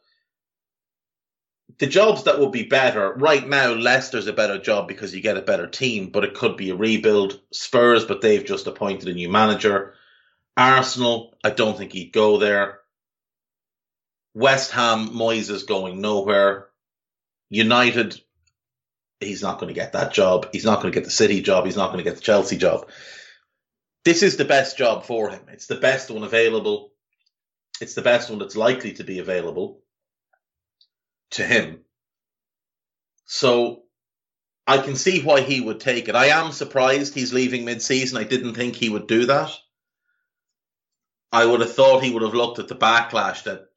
the 1.80 1.88
jobs 1.88 2.24
that 2.24 2.40
would 2.40 2.52
be 2.52 2.64
better 2.64 3.14
right 3.14 3.48
now, 3.48 3.74
Leicester's 3.74 4.28
a 4.28 4.34
better 4.34 4.58
job 4.58 4.88
because 4.88 5.14
you 5.14 5.22
get 5.22 5.38
a 5.38 5.42
better 5.42 5.68
team, 5.68 6.10
but 6.10 6.24
it 6.24 6.34
could 6.34 6.58
be 6.58 6.70
a 6.70 6.76
rebuild. 6.76 7.40
Spurs, 7.52 8.06
but 8.06 8.22
they've 8.22 8.46
just 8.46 8.68
appointed 8.68 9.08
a 9.10 9.14
new 9.14 9.30
manager. 9.30 9.94
Arsenal, 10.56 11.36
I 11.44 11.52
don't 11.52 11.78
think 11.78 11.92
he'd 11.92 12.14
go 12.14 12.38
there. 12.38 12.80
West 14.34 14.72
Ham, 14.72 15.10
Moyes 15.10 15.50
is 15.50 15.64
going 15.64 16.02
nowhere. 16.02 16.68
United, 17.50 18.20
he's 19.20 19.42
not 19.42 19.60
going 19.60 19.68
to 19.68 19.80
get 19.80 19.94
that 19.94 20.14
job. 20.14 20.50
He's 20.52 20.66
not 20.66 20.82
going 20.82 20.92
to 20.92 20.98
get 20.98 21.06
the 21.06 21.12
City 21.12 21.42
job. 21.42 21.66
He's 21.66 21.78
not 21.78 21.92
going 21.92 22.04
to 22.04 22.10
get 22.10 22.16
the 22.16 22.22
Chelsea 22.22 22.58
job. 22.58 22.88
This 24.04 24.24
is 24.24 24.38
the 24.38 24.46
best 24.46 24.78
job 24.78 25.06
for 25.06 25.30
him. 25.30 25.42
It's 25.50 25.68
the 25.68 25.76
best 25.76 26.10
one 26.10 26.24
available. 26.24 26.92
It's 27.82 27.94
the 27.94 28.02
best 28.02 28.30
one 28.30 28.40
that's 28.40 28.56
likely 28.56 28.94
to 28.94 29.04
be 29.04 29.20
available 29.20 29.82
to 31.32 31.44
him. 31.44 31.82
So 33.26 33.84
I 34.66 34.80
can 34.80 34.96
see 34.96 35.22
why 35.22 35.42
he 35.42 35.62
would 35.62 35.80
take 35.80 36.08
it. 36.08 36.16
I 36.16 36.28
am 36.28 36.52
surprised 36.52 37.14
he's 37.14 37.34
leaving 37.34 37.66
mid-season. 37.66 38.18
I 38.18 38.24
didn't 38.24 38.54
think 38.54 38.76
he 38.76 38.90
would 38.90 39.08
do 39.08 39.26
that. 39.28 39.52
I 41.32 41.46
would 41.46 41.62
have 41.62 41.74
thought 41.74 42.04
he 42.04 42.12
would 42.12 42.24
have 42.24 42.34
looked 42.34 42.60
at 42.60 42.68
the 42.68 42.76
backlash 42.76 43.44
that 43.44 43.68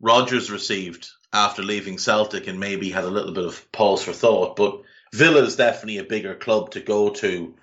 Rodgers 0.00 0.50
received 0.50 1.08
after 1.32 1.62
leaving 1.62 1.98
Celtic 1.98 2.46
and 2.46 2.60
maybe 2.60 2.90
had 2.90 3.04
a 3.04 3.08
little 3.08 3.32
bit 3.32 3.44
of 3.44 3.70
pause 3.72 4.02
for 4.02 4.12
thought. 4.12 4.56
But 4.56 4.82
Villa 5.12 5.42
is 5.42 5.56
definitely 5.56 5.98
a 5.98 6.04
bigger 6.04 6.34
club 6.34 6.70
to 6.72 6.80
go 6.80 7.10
to 7.10 7.54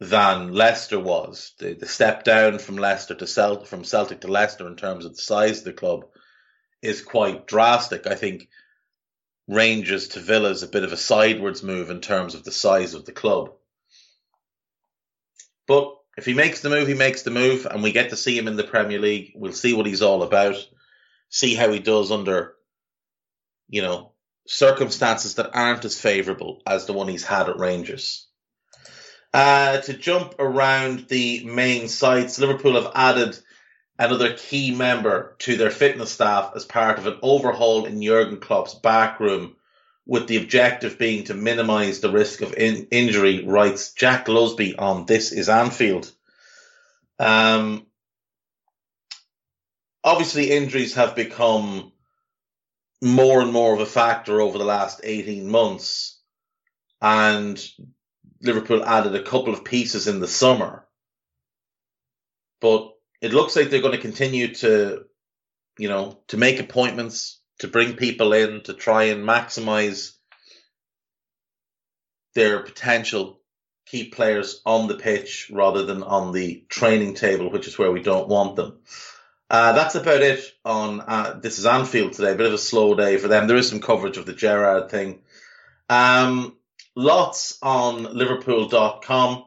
than 0.00 0.52
Leicester 0.52 1.00
was. 1.00 1.52
The, 1.58 1.74
the 1.74 1.86
step 1.86 2.24
down 2.24 2.58
from 2.58 2.76
Leicester 2.76 3.14
to 3.14 3.64
from 3.64 3.84
Celtic 3.84 4.20
to 4.20 4.28
Leicester 4.28 4.66
in 4.66 4.76
terms 4.76 5.04
of 5.04 5.16
the 5.16 5.22
size 5.22 5.58
of 5.58 5.64
the 5.64 5.72
club 5.72 6.06
is 6.84 7.02
quite 7.02 7.46
drastic. 7.46 8.06
I 8.06 8.14
think 8.14 8.48
Rangers 9.48 10.08
to 10.08 10.20
Villa 10.20 10.50
is 10.50 10.62
a 10.62 10.68
bit 10.68 10.84
of 10.84 10.92
a 10.92 10.96
sidewards 10.96 11.62
move 11.62 11.90
in 11.90 12.00
terms 12.00 12.34
of 12.34 12.44
the 12.44 12.52
size 12.52 12.94
of 12.94 13.04
the 13.04 13.12
club. 13.12 13.52
But 15.66 15.96
if 16.16 16.26
he 16.26 16.34
makes 16.34 16.60
the 16.60 16.70
move, 16.70 16.86
he 16.86 16.94
makes 16.94 17.22
the 17.22 17.30
move, 17.30 17.66
and 17.66 17.82
we 17.82 17.92
get 17.92 18.10
to 18.10 18.16
see 18.16 18.38
him 18.38 18.48
in 18.48 18.56
the 18.56 18.64
Premier 18.64 18.98
League. 18.98 19.32
We'll 19.34 19.52
see 19.52 19.74
what 19.74 19.86
he's 19.86 20.02
all 20.02 20.22
about, 20.22 20.56
see 21.28 21.54
how 21.54 21.72
he 21.72 21.80
does 21.80 22.12
under, 22.12 22.54
you 23.68 23.82
know, 23.82 24.12
circumstances 24.46 25.36
that 25.36 25.54
aren't 25.54 25.84
as 25.84 25.98
favourable 25.98 26.62
as 26.66 26.86
the 26.86 26.92
one 26.92 27.08
he's 27.08 27.24
had 27.24 27.48
at 27.48 27.58
Rangers. 27.58 28.26
Uh, 29.32 29.78
to 29.78 29.94
jump 29.94 30.36
around 30.38 31.08
the 31.08 31.44
main 31.44 31.88
sites, 31.88 32.38
Liverpool 32.38 32.80
have 32.80 32.92
added 32.94 33.36
another 33.98 34.34
key 34.34 34.74
member 34.74 35.36
to 35.40 35.56
their 35.56 35.70
fitness 35.70 36.12
staff 36.12 36.52
as 36.56 36.64
part 36.64 36.98
of 36.98 37.06
an 37.06 37.18
overhaul 37.22 37.84
in 37.84 38.02
Jurgen 38.02 38.38
Klopp's 38.38 38.74
backroom, 38.74 39.56
with 40.06 40.26
the 40.26 40.36
objective 40.36 40.98
being 40.98 41.24
to 41.24 41.34
minimise 41.34 42.00
the 42.00 42.10
risk 42.10 42.42
of 42.42 42.54
in- 42.54 42.88
injury, 42.90 43.44
writes 43.44 43.92
Jack 43.92 44.26
Lusby 44.26 44.74
on 44.78 45.06
This 45.06 45.32
Is 45.32 45.48
Anfield. 45.48 46.10
Um, 47.18 47.86
obviously, 50.02 50.50
injuries 50.50 50.94
have 50.94 51.14
become 51.14 51.92
more 53.00 53.40
and 53.40 53.52
more 53.52 53.74
of 53.74 53.80
a 53.80 53.86
factor 53.86 54.40
over 54.40 54.58
the 54.58 54.64
last 54.64 55.00
18 55.04 55.48
months, 55.48 56.18
and 57.00 57.62
Liverpool 58.42 58.84
added 58.84 59.14
a 59.14 59.22
couple 59.22 59.54
of 59.54 59.64
pieces 59.64 60.08
in 60.08 60.20
the 60.20 60.28
summer. 60.28 60.86
But 62.60 62.93
it 63.24 63.32
looks 63.32 63.56
like 63.56 63.70
they're 63.70 63.80
going 63.80 63.96
to 63.96 63.98
continue 63.98 64.52
to, 64.56 65.06
you 65.78 65.88
know, 65.88 66.18
to 66.28 66.36
make 66.36 66.60
appointments, 66.60 67.40
to 67.60 67.68
bring 67.68 67.96
people 67.96 68.34
in, 68.34 68.60
to 68.64 68.74
try 68.74 69.04
and 69.04 69.26
maximize 69.26 70.12
their 72.34 72.60
potential, 72.60 73.40
keep 73.86 74.14
players 74.14 74.60
on 74.66 74.88
the 74.88 74.96
pitch 74.96 75.50
rather 75.50 75.86
than 75.86 76.02
on 76.02 76.32
the 76.32 76.66
training 76.68 77.14
table, 77.14 77.50
which 77.50 77.66
is 77.66 77.78
where 77.78 77.90
we 77.90 78.02
don't 78.02 78.28
want 78.28 78.56
them. 78.56 78.80
Uh, 79.48 79.72
that's 79.72 79.94
about 79.94 80.20
it 80.20 80.44
on 80.62 81.00
uh, 81.00 81.38
this 81.40 81.58
is 81.58 81.64
Anfield 81.64 82.12
today. 82.12 82.32
A 82.32 82.36
bit 82.36 82.46
of 82.46 82.52
a 82.52 82.58
slow 82.58 82.94
day 82.94 83.16
for 83.16 83.28
them. 83.28 83.46
There 83.46 83.56
is 83.56 83.70
some 83.70 83.80
coverage 83.80 84.18
of 84.18 84.26
the 84.26 84.34
Gerrard 84.34 84.90
thing. 84.90 85.20
Um, 85.88 86.58
lots 86.94 87.56
on 87.62 88.02
Liverpool.com. 88.02 89.44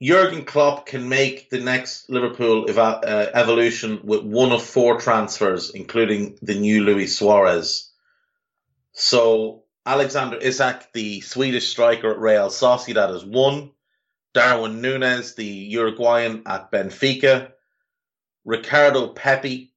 Jurgen 0.00 0.44
Klopp 0.44 0.86
can 0.86 1.08
make 1.08 1.50
the 1.50 1.58
next 1.58 2.08
Liverpool 2.08 2.70
eva- 2.70 3.00
uh, 3.04 3.30
evolution 3.34 4.00
with 4.04 4.22
one 4.22 4.52
of 4.52 4.62
four 4.62 5.00
transfers, 5.00 5.70
including 5.70 6.38
the 6.40 6.54
new 6.54 6.84
Luis 6.84 7.18
Suarez. 7.18 7.90
So 8.92 9.64
Alexander 9.84 10.36
Isak, 10.36 10.92
the 10.92 11.20
Swedish 11.20 11.68
striker 11.68 12.12
at 12.12 12.20
Real 12.20 12.48
Sociedad, 12.48 13.12
is 13.14 13.24
one. 13.24 13.72
Darwin 14.34 14.80
Nunez, 14.80 15.34
the 15.34 15.44
Uruguayan 15.44 16.44
at 16.46 16.70
Benfica. 16.70 17.50
Ricardo 18.44 19.08
Pepi, 19.08 19.72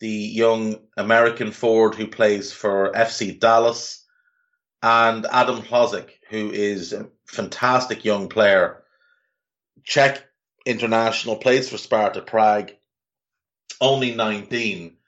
the 0.00 0.08
young 0.08 0.76
American 0.96 1.52
forward 1.52 1.94
who 1.94 2.06
plays 2.06 2.52
for 2.52 2.92
FC 2.92 3.38
Dallas. 3.38 4.02
And 4.82 5.26
Adam 5.26 5.60
Hložek, 5.60 6.08
who 6.30 6.50
is 6.52 6.94
a 6.94 7.10
fantastic 7.26 8.04
young 8.06 8.30
player 8.30 8.82
Czech 9.88 10.22
international, 10.66 11.36
plays 11.36 11.70
for 11.70 11.78
Sparta 11.78 12.20
Prague, 12.20 12.72
only 13.80 14.14
19. 14.14 14.98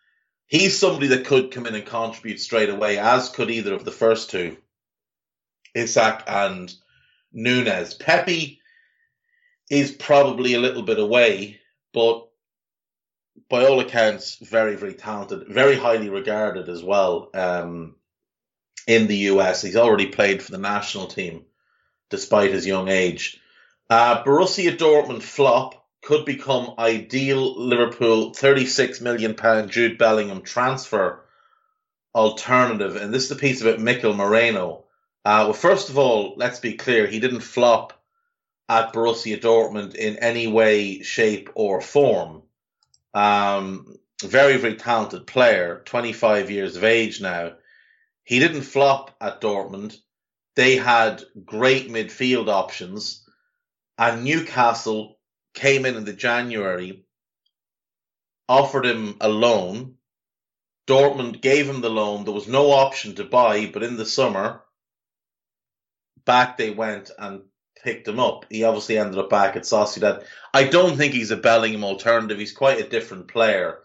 He's 0.46 0.78
somebody 0.78 1.08
that 1.08 1.26
could 1.26 1.50
come 1.50 1.66
in 1.66 1.74
and 1.74 1.84
contribute 1.84 2.40
straight 2.40 2.70
away, 2.70 2.98
as 2.98 3.28
could 3.28 3.50
either 3.50 3.74
of 3.74 3.84
the 3.84 3.92
first 3.92 4.30
two, 4.30 4.56
Isak 5.74 6.24
and 6.26 6.74
Nunez. 7.30 7.92
Pepi 7.92 8.62
is 9.68 9.90
probably 9.92 10.54
a 10.54 10.60
little 10.60 10.82
bit 10.82 10.98
away, 10.98 11.60
but 11.92 12.26
by 13.50 13.66
all 13.66 13.80
accounts, 13.80 14.36
very, 14.36 14.76
very 14.76 14.94
talented, 14.94 15.46
very 15.46 15.76
highly 15.76 16.08
regarded 16.08 16.70
as 16.70 16.82
well 16.82 17.28
um, 17.34 17.96
in 18.86 19.08
the 19.08 19.28
US. 19.28 19.60
He's 19.60 19.76
already 19.76 20.06
played 20.06 20.42
for 20.42 20.52
the 20.52 20.58
national 20.58 21.08
team 21.08 21.44
despite 22.08 22.50
his 22.50 22.66
young 22.66 22.88
age. 22.88 23.40
Uh, 23.90 24.22
Borussia 24.22 24.76
Dortmund 24.76 25.20
flop 25.20 25.84
could 26.00 26.24
become 26.24 26.74
ideal 26.78 27.60
Liverpool 27.60 28.32
36 28.32 29.00
million 29.00 29.34
pound 29.34 29.72
Jude 29.72 29.98
Bellingham 29.98 30.42
transfer 30.42 31.24
alternative. 32.14 32.94
And 32.94 33.12
this 33.12 33.24
is 33.24 33.28
the 33.30 33.34
piece 33.34 33.60
about 33.60 33.80
Mikel 33.80 34.14
Merino. 34.14 34.84
Uh, 35.24 35.42
well, 35.46 35.52
first 35.52 35.90
of 35.90 35.98
all, 35.98 36.34
let's 36.36 36.60
be 36.60 36.74
clear, 36.74 37.08
he 37.08 37.18
didn't 37.18 37.40
flop 37.40 38.00
at 38.68 38.92
Borussia 38.92 39.40
Dortmund 39.40 39.96
in 39.96 40.18
any 40.18 40.46
way, 40.46 41.02
shape, 41.02 41.50
or 41.56 41.80
form. 41.80 42.42
Um, 43.12 43.96
very, 44.22 44.56
very 44.56 44.76
talented 44.76 45.26
player, 45.26 45.82
25 45.84 46.48
years 46.52 46.76
of 46.76 46.84
age 46.84 47.20
now. 47.20 47.54
He 48.22 48.38
didn't 48.38 48.62
flop 48.62 49.16
at 49.20 49.40
Dortmund. 49.40 49.98
They 50.54 50.76
had 50.76 51.24
great 51.44 51.88
midfield 51.88 52.48
options 52.48 53.26
and 54.00 54.24
Newcastle 54.24 55.18
came 55.52 55.84
in 55.84 55.94
in 55.94 56.06
the 56.06 56.14
January, 56.14 57.04
offered 58.48 58.86
him 58.86 59.16
a 59.20 59.28
loan. 59.28 59.96
Dortmund 60.86 61.42
gave 61.42 61.68
him 61.68 61.82
the 61.82 61.90
loan. 61.90 62.24
There 62.24 62.32
was 62.32 62.48
no 62.48 62.70
option 62.70 63.16
to 63.16 63.24
buy, 63.24 63.66
but 63.66 63.82
in 63.82 63.98
the 63.98 64.06
summer, 64.06 64.62
back 66.24 66.56
they 66.56 66.70
went 66.70 67.10
and 67.18 67.42
picked 67.84 68.08
him 68.08 68.18
up. 68.18 68.46
He 68.48 68.64
obviously 68.64 68.96
ended 68.96 69.18
up 69.18 69.28
back 69.28 69.54
at 69.54 69.64
Sociedad. 69.64 70.24
I 70.54 70.64
don't 70.64 70.96
think 70.96 71.12
he's 71.12 71.30
a 71.30 71.36
Bellingham 71.36 71.84
alternative. 71.84 72.38
He's 72.38 72.52
quite 72.52 72.80
a 72.80 72.88
different 72.88 73.28
player. 73.28 73.80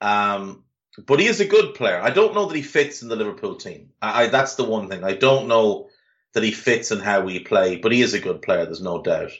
Um, 0.00 0.64
but 1.06 1.20
he 1.20 1.26
is 1.26 1.38
a 1.38 1.46
good 1.46 1.74
player. 1.74 2.00
I 2.02 2.10
don't 2.10 2.34
know 2.34 2.46
that 2.46 2.56
he 2.56 2.62
fits 2.62 3.02
in 3.02 3.08
the 3.08 3.16
Liverpool 3.16 3.54
team. 3.54 3.90
I, 4.02 4.24
I, 4.24 4.26
that's 4.26 4.56
the 4.56 4.64
one 4.64 4.88
thing. 4.88 5.04
I 5.04 5.12
don't 5.12 5.46
know 5.46 5.88
that 6.32 6.42
he 6.42 6.50
fits 6.50 6.90
in 6.90 6.98
how 6.98 7.20
we 7.20 7.38
play, 7.38 7.76
but 7.76 7.92
he 7.92 8.02
is 8.02 8.14
a 8.14 8.20
good 8.20 8.42
player. 8.42 8.64
There's 8.64 8.80
no 8.80 9.00
doubt. 9.00 9.30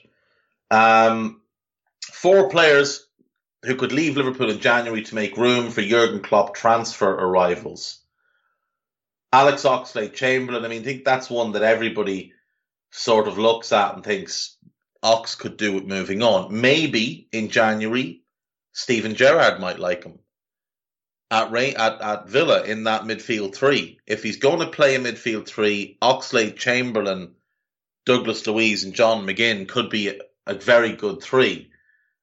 Um, 0.73 1.43
four 2.03 2.49
players 2.49 3.07
who 3.65 3.77
could 3.77 3.93
leave 3.93 4.17
Liverpool 4.17 4.51
in 4.51 4.59
January 4.59 5.03
to 5.03 5.15
make 5.15 5.37
room 5.37 5.71
for 5.71 5.83
Jurgen 5.83 6.23
Klopp 6.23 6.55
transfer 6.55 7.11
arrivals. 7.11 7.99
Alex 9.33 9.65
Oxlade 9.65 10.15
Chamberlain, 10.15 10.65
I 10.65 10.69
mean, 10.69 10.81
I 10.81 10.85
think 10.85 11.05
that's 11.05 11.29
one 11.29 11.53
that 11.53 11.63
everybody 11.63 12.33
sort 12.91 13.29
of 13.29 13.39
looks 13.39 13.71
at 13.73 13.95
and 13.95 14.03
thinks 14.03 14.57
Ox 15.03 15.35
could 15.35 15.59
do 15.59 15.77
it 15.77 15.87
moving 15.87 16.23
on. 16.23 16.61
Maybe 16.61 17.29
in 17.33 17.51
January, 17.51 18.23
Steven 18.73 19.15
Gerrard 19.15 19.61
might 19.61 19.79
like 19.79 20.05
him 20.05 20.21
at, 21.31 21.51
Ray, 21.51 21.75
at, 21.75 22.01
at 22.01 22.29
Villa 22.29 22.63
in 22.63 22.85
that 22.85 23.03
midfield 23.03 23.55
three. 23.55 23.99
If 24.07 24.23
he's 24.23 24.39
going 24.39 24.61
to 24.61 24.67
play 24.67 24.95
a 24.95 24.99
midfield 24.99 25.47
three, 25.47 25.99
Oxlade 26.01 26.57
Chamberlain, 26.57 27.35
Douglas 28.07 28.47
Luiz, 28.47 28.85
and 28.85 28.95
John 28.95 29.27
McGinn 29.27 29.69
could 29.69 29.91
be 29.91 30.19
a 30.47 30.55
very 30.55 30.93
good 30.93 31.23
three. 31.23 31.71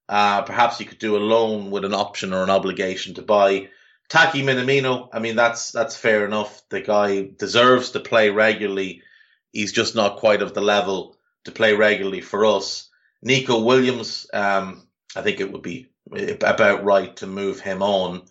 Uh, 0.08 0.41
perhaps 0.41 0.79
you 0.79 0.86
could 0.86 0.99
do 0.99 1.15
a 1.15 1.19
loan 1.19 1.71
with 1.71 1.86
an 1.86 1.93
option 1.93 2.34
or 2.34 2.43
an 2.43 2.49
obligation 2.49 3.13
to 3.13 3.21
buy. 3.21 3.69
Taki 4.10 4.41
Minamino, 4.41 5.08
I 5.13 5.19
mean, 5.19 5.36
that's 5.36 5.71
that's 5.71 5.95
fair 5.95 6.25
enough. 6.25 6.63
The 6.69 6.82
guy 6.82 7.29
deserves 7.38 7.91
to 7.91 7.99
play 7.99 8.32
regularly. 8.32 9.03
He's 9.53 9.71
just 9.71 9.95
not 9.95 10.17
quite 10.17 10.41
of 10.41 10.53
the 10.53 10.62
level 10.62 11.15
to 11.43 11.51
play 11.51 11.73
regularly 11.73 12.21
for 12.21 12.45
us. 12.45 12.89
Nico 13.21 13.62
Williams, 13.62 14.27
um, 14.34 14.88
I 15.15 15.21
think 15.21 15.39
it 15.39 15.51
would 15.51 15.62
be 15.62 15.89
about 16.12 16.84
right 16.84 17.15
to 17.17 17.27
move 17.27 17.60
him 17.60 17.84
on. 17.84 18.23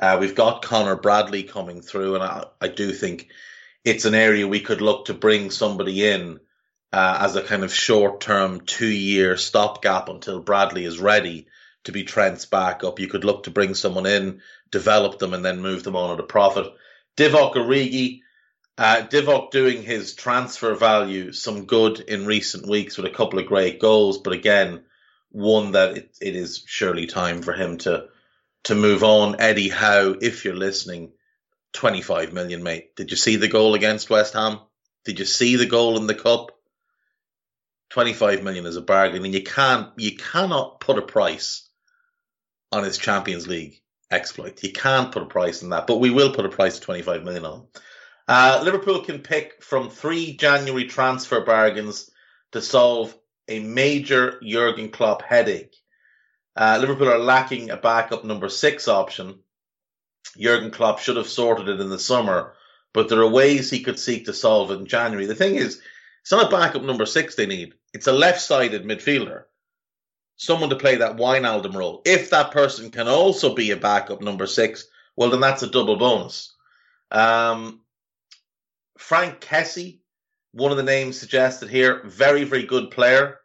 Uh, 0.00 0.18
we've 0.20 0.34
got 0.34 0.62
Conor 0.62 0.96
Bradley 0.96 1.42
coming 1.42 1.80
through, 1.80 2.14
and 2.14 2.22
I, 2.22 2.44
I 2.60 2.68
do 2.68 2.92
think 2.92 3.28
it's 3.84 4.04
an 4.04 4.14
area 4.14 4.46
we 4.46 4.60
could 4.60 4.80
look 4.80 5.06
to 5.06 5.14
bring 5.14 5.50
somebody 5.50 6.06
in 6.06 6.40
uh, 6.94 7.18
as 7.22 7.34
a 7.34 7.42
kind 7.42 7.64
of 7.64 7.74
short 7.74 8.20
term 8.20 8.60
two 8.60 8.86
year 8.86 9.36
stopgap 9.36 10.08
until 10.08 10.38
Bradley 10.38 10.84
is 10.84 11.00
ready 11.00 11.48
to 11.82 11.90
be 11.90 12.04
Trent's 12.04 12.46
backup. 12.46 13.00
You 13.00 13.08
could 13.08 13.24
look 13.24 13.42
to 13.44 13.50
bring 13.50 13.74
someone 13.74 14.06
in, 14.06 14.42
develop 14.70 15.18
them, 15.18 15.34
and 15.34 15.44
then 15.44 15.60
move 15.60 15.82
them 15.82 15.96
on 15.96 16.12
at 16.12 16.20
a 16.20 16.28
profit. 16.28 16.72
Divock 17.16 17.54
Origi, 17.54 18.20
Uh, 18.78 19.02
Divock 19.08 19.50
doing 19.50 19.82
his 19.82 20.14
transfer 20.14 20.76
value 20.76 21.32
some 21.32 21.64
good 21.64 21.98
in 21.98 22.26
recent 22.26 22.68
weeks 22.68 22.96
with 22.96 23.06
a 23.06 23.16
couple 23.16 23.40
of 23.40 23.46
great 23.46 23.80
goals, 23.80 24.18
but 24.18 24.32
again, 24.32 24.84
one 25.30 25.72
that 25.72 25.96
it, 25.96 26.16
it 26.20 26.36
is 26.36 26.62
surely 26.64 27.06
time 27.06 27.42
for 27.42 27.52
him 27.52 27.76
to 27.78 28.06
to 28.64 28.74
move 28.76 29.02
on. 29.02 29.40
Eddie 29.40 29.68
Howe, 29.68 30.14
if 30.20 30.44
you're 30.44 30.54
listening, 30.68 31.10
25 31.72 32.32
million, 32.32 32.62
mate. 32.62 32.94
Did 32.94 33.10
you 33.10 33.16
see 33.16 33.34
the 33.36 33.48
goal 33.48 33.74
against 33.74 34.10
West 34.10 34.34
Ham? 34.34 34.60
Did 35.04 35.18
you 35.18 35.24
see 35.24 35.56
the 35.56 35.66
goal 35.66 35.96
in 35.96 36.06
the 36.06 36.14
cup? 36.14 36.53
25 37.90 38.42
million 38.42 38.66
is 38.66 38.76
a 38.76 38.82
bargain, 38.82 39.24
and 39.24 39.34
you 39.34 39.42
can't 39.42 39.88
you 39.96 40.16
cannot 40.16 40.80
put 40.80 40.98
a 40.98 41.02
price 41.02 41.68
on 42.72 42.84
his 42.84 42.98
Champions 42.98 43.46
League 43.46 43.80
exploit. 44.10 44.62
You 44.62 44.72
can't 44.72 45.12
put 45.12 45.22
a 45.22 45.26
price 45.26 45.62
on 45.62 45.70
that, 45.70 45.86
but 45.86 46.00
we 46.00 46.10
will 46.10 46.32
put 46.34 46.46
a 46.46 46.50
price 46.50 46.76
of 46.76 46.84
25 46.84 47.24
million 47.24 47.44
on. 47.44 47.66
Uh, 48.26 48.60
Liverpool 48.64 49.04
can 49.04 49.20
pick 49.20 49.62
from 49.62 49.90
three 49.90 50.36
January 50.36 50.86
transfer 50.86 51.42
bargains 51.42 52.10
to 52.52 52.62
solve 52.62 53.14
a 53.48 53.60
major 53.60 54.40
Jurgen 54.42 54.90
Klopp 54.90 55.22
headache. 55.22 55.76
Uh, 56.56 56.78
Liverpool 56.80 57.08
are 57.08 57.18
lacking 57.18 57.70
a 57.70 57.76
backup 57.76 58.24
number 58.24 58.48
six 58.48 58.88
option. 58.88 59.40
Jurgen 60.38 60.70
Klopp 60.70 61.00
should 61.00 61.16
have 61.16 61.28
sorted 61.28 61.68
it 61.68 61.80
in 61.80 61.90
the 61.90 61.98
summer, 61.98 62.54
but 62.92 63.08
there 63.08 63.20
are 63.20 63.28
ways 63.28 63.70
he 63.70 63.82
could 63.82 63.98
seek 63.98 64.26
to 64.26 64.32
solve 64.32 64.70
it 64.70 64.78
in 64.78 64.86
January. 64.86 65.26
The 65.26 65.34
thing 65.34 65.56
is, 65.56 65.82
it's 66.24 66.32
not 66.32 66.46
a 66.46 66.56
backup 66.56 66.82
number 66.82 67.04
six 67.04 67.34
they 67.34 67.44
need. 67.44 67.74
It's 67.92 68.06
a 68.06 68.12
left-sided 68.12 68.84
midfielder, 68.84 69.42
someone 70.36 70.70
to 70.70 70.76
play 70.76 70.96
that 70.96 71.16
Wijnaldum 71.16 71.74
role. 71.74 72.00
If 72.06 72.30
that 72.30 72.50
person 72.50 72.90
can 72.90 73.08
also 73.08 73.54
be 73.54 73.72
a 73.72 73.76
backup 73.76 74.22
number 74.22 74.46
six, 74.46 74.86
well, 75.16 75.28
then 75.28 75.40
that's 75.40 75.62
a 75.62 75.70
double 75.70 75.96
bonus. 75.96 76.54
Um, 77.10 77.82
Franck 78.96 79.42
Kessie, 79.42 79.98
one 80.52 80.70
of 80.70 80.78
the 80.78 80.82
names 80.82 81.18
suggested 81.18 81.68
here, 81.68 82.00
very, 82.06 82.44
very 82.44 82.62
good 82.62 82.90
player. 82.90 83.40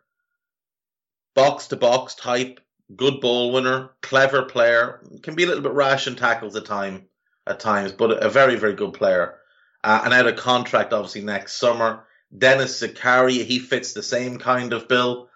Box 1.36 1.68
to 1.68 1.76
box 1.76 2.16
type, 2.16 2.62
good 2.96 3.20
ball 3.20 3.52
winner, 3.52 3.90
clever 4.02 4.44
player, 4.44 5.02
can 5.22 5.36
be 5.36 5.44
a 5.44 5.48
little 5.48 5.64
bit 5.64 5.74
rash 5.74 6.08
in 6.08 6.16
tackles 6.16 6.56
at 6.56 6.64
time 6.64 7.10
at 7.46 7.60
times, 7.60 7.92
but 7.92 8.24
a 8.24 8.30
very, 8.30 8.56
very 8.56 8.74
good 8.74 8.94
player. 8.94 9.36
Uh, 9.84 10.02
and 10.06 10.14
out 10.14 10.28
of 10.28 10.38
contract 10.38 10.94
obviously 10.94 11.22
next 11.22 11.60
summer. 11.60 12.06
Denis 12.36 12.82
Zakaria, 12.82 13.44
he 13.44 13.60
fits 13.60 13.94
the 13.94 14.04
same 14.04 14.38
kind 14.38 14.74
of 14.74 14.88
bill. 14.88 15.30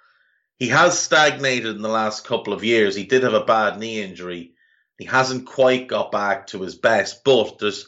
He 0.59 0.67
has 0.69 0.97
stagnated 0.97 1.75
in 1.75 1.81
the 1.81 1.89
last 1.89 2.25
couple 2.25 2.53
of 2.53 2.63
years. 2.63 2.95
He 2.95 3.03
did 3.03 3.23
have 3.23 3.33
a 3.33 3.45
bad 3.45 3.79
knee 3.79 4.01
injury. 4.01 4.53
He 4.97 5.05
hasn't 5.05 5.47
quite 5.47 5.87
got 5.87 6.11
back 6.11 6.47
to 6.47 6.61
his 6.61 6.75
best, 6.75 7.23
but 7.23 7.57
there's 7.57 7.87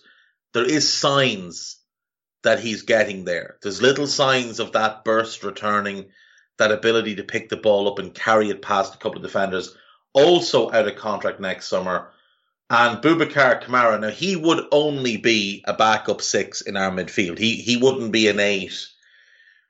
there 0.54 0.66
is 0.66 0.92
signs 0.92 1.78
that 2.44 2.60
he's 2.60 2.82
getting 2.82 3.26
there. 3.26 3.58
There's 3.62 3.82
little 3.82 4.08
signs 4.08 4.60
of 4.60 4.72
that 4.72 5.04
burst 5.04 5.44
returning, 5.44 6.06
that 6.58 6.72
ability 6.72 7.16
to 7.16 7.24
pick 7.24 7.50
the 7.50 7.58
ball 7.58 7.88
up 7.88 8.00
and 8.00 8.14
carry 8.14 8.50
it 8.50 8.62
past 8.62 8.96
a 8.96 8.98
couple 8.98 9.18
of 9.18 9.24
defenders. 9.24 9.76
Also 10.14 10.72
out 10.72 10.88
of 10.88 10.96
contract 10.96 11.40
next 11.40 11.68
summer. 11.68 12.12
And 12.70 13.02
Boubacar 13.02 13.64
Kamara, 13.64 14.00
now 14.00 14.10
he 14.10 14.36
would 14.36 14.66
only 14.72 15.18
be 15.18 15.64
a 15.68 15.74
backup 15.74 16.22
six 16.22 16.62
in 16.62 16.76
our 16.76 16.90
midfield. 16.90 17.38
He 17.38 17.58
he 17.58 17.78
wouldn't 17.78 18.12
be 18.12 18.28
an 18.28 18.40
eight 18.40 18.88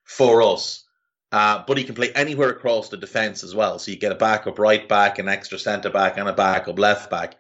for 0.05 0.41
us. 0.41 0.83
Uh, 1.31 1.63
but 1.67 1.77
he 1.77 1.83
can 1.83 1.95
play 1.95 2.13
anywhere 2.13 2.49
across 2.49 2.87
the 2.87 2.97
defence 2.97 3.43
as 3.43 3.53
well. 3.53 3.77
So 3.77 3.91
you 3.91 3.97
get 3.97 4.13
a 4.13 4.15
backup 4.15 4.57
right 4.57 4.87
back, 4.87 5.19
an 5.19 5.27
extra 5.27 5.59
centre 5.59 5.89
back, 5.89 6.17
and 6.17 6.29
a 6.29 6.33
backup 6.33 6.79
left 6.79 7.09
back. 7.09 7.35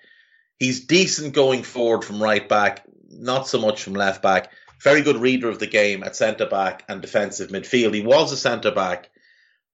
He's 0.57 0.85
decent 0.85 1.33
going 1.33 1.63
forward 1.63 2.03
from 2.03 2.21
right 2.21 2.47
back, 2.47 2.83
not 3.09 3.47
so 3.47 3.59
much 3.59 3.83
from 3.83 3.93
left 3.93 4.21
back 4.21 4.51
very 4.85 5.01
good 5.01 5.17
reader 5.17 5.49
of 5.49 5.57
the 5.57 5.67
game 5.67 6.03
at 6.03 6.15
centre 6.15 6.45
back 6.45 6.83
and 6.87 7.01
defensive 7.01 7.49
midfield. 7.49 7.93
He 7.93 8.01
was 8.01 8.31
a 8.31 8.37
centre 8.37 8.71
back 8.71 9.09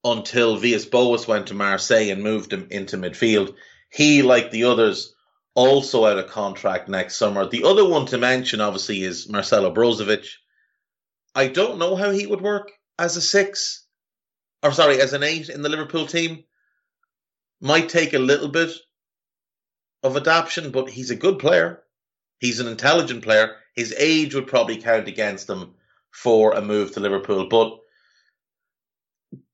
until 0.06 0.56
Villas 0.56 0.86
Boas 0.86 1.28
went 1.28 1.48
to 1.48 1.54
Marseille 1.54 2.12
and 2.12 2.24
moved 2.24 2.54
him 2.54 2.68
into 2.72 2.98
midfield. 2.98 3.56
He, 3.90 4.22
like 4.22 4.52
the 4.52 4.64
others, 4.64 5.14
also 5.54 6.06
out 6.06 6.18
of 6.18 6.28
contract 6.28 6.88
next 6.88 7.18
summer. 7.18 7.46
The 7.46 7.66
other 7.66 7.88
one 7.88 8.06
to 8.08 8.18
mention, 8.18 8.62
obviously, 8.62 9.04
is 9.04 9.28
Marcelo 9.28 9.74
Brozovic. 9.74 10.28
I 11.36 11.48
don't 11.48 11.78
know 11.78 11.98
how 11.98 12.12
he 12.12 12.26
would 12.26 12.42
work 12.42 12.72
as 13.02 13.18
a 13.18 13.22
six, 13.22 13.84
or 14.62 14.72
sorry, 14.72 15.02
as 15.02 15.14
an 15.14 15.24
eight 15.24 15.50
in 15.50 15.64
the 15.64 15.70
Liverpool 15.70 16.06
team. 16.06 16.44
Might 17.60 17.90
take 17.90 18.14
a 18.14 18.20
little 18.20 18.48
bit 18.48 18.72
of 20.04 20.16
adaptation, 20.16 20.72
but 20.72 20.88
he's 20.88 21.10
a 21.10 21.16
good 21.16 21.40
player. 21.40 21.82
He's 22.40 22.60
an 22.60 22.68
intelligent 22.68 23.24
player. 23.24 23.56
His 23.76 23.94
age 23.98 24.36
would 24.36 24.46
probably 24.46 24.78
count 24.78 25.08
against 25.08 25.50
him 25.50 25.74
for 26.12 26.54
a 26.54 26.62
move 26.62 26.92
to 26.92 27.00
Liverpool. 27.00 27.50
But 27.50 27.80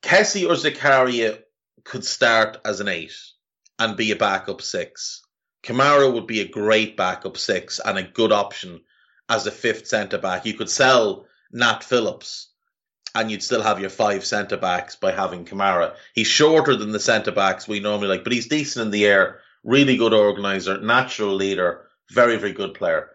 Kessie 0.02 0.48
or 0.48 0.56
Zakaria 0.56 1.42
could 1.86 2.04
start 2.04 2.58
as 2.66 2.82
an 2.82 2.90
eight 2.90 3.14
and 3.80 3.96
be 3.96 4.12
a 4.12 4.18
backup 4.18 4.62
six. 4.62 5.22
Kamara 5.64 6.14
would 6.14 6.28
be 6.28 6.42
a 6.42 6.48
great 6.48 6.98
backup 6.98 7.38
six 7.38 7.80
and 7.84 7.98
a 7.98 8.04
good 8.04 8.34
option 8.34 8.82
as 9.30 9.48
a 9.48 9.52
fifth 9.52 9.88
centre 9.88 10.18
back. 10.18 10.46
You 10.46 10.54
could 10.54 10.70
sell 10.70 11.28
Nat 11.52 11.84
Phillips 11.84 12.50
and 13.16 13.32
you'd 13.32 13.44
still 13.44 13.62
have 13.62 13.80
your 13.80 13.90
five 13.90 14.26
centre 14.26 14.58
backs 14.58 14.96
by 14.96 15.12
having 15.12 15.46
Kamara. 15.46 15.96
He's 16.14 16.28
shorter 16.28 16.76
than 16.76 16.92
the 16.92 17.00
centre 17.00 17.32
backs 17.32 17.68
we 17.68 17.80
normally 17.80 18.10
like, 18.10 18.24
but 18.24 18.34
he's 18.34 18.48
decent 18.48 18.86
in 18.86 18.92
the 18.92 19.06
air, 19.06 19.40
really 19.64 19.98
good 19.98 20.14
organiser, 20.14 20.80
natural 20.80 21.34
leader, 21.34 21.88
very, 22.12 22.38
very 22.38 22.54
good 22.54 22.74
player. 22.74 23.10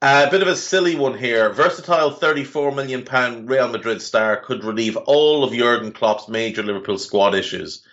Uh, 0.00 0.26
a 0.28 0.30
bit 0.30 0.42
of 0.42 0.48
a 0.48 0.54
silly 0.54 0.94
one 0.94 1.18
here. 1.18 1.52
Versatile 1.52 2.12
34 2.12 2.72
million 2.72 3.04
pound 3.04 3.50
Real 3.50 3.68
Madrid 3.68 4.00
star 4.00 4.36
could 4.36 4.62
relieve 4.62 4.96
all 4.96 5.42
of 5.42 5.52
Jurgen 5.52 5.90
Klopp's 5.90 6.28
major 6.28 6.62
Liverpool 6.62 6.98
squad 6.98 7.34
issues. 7.34 7.84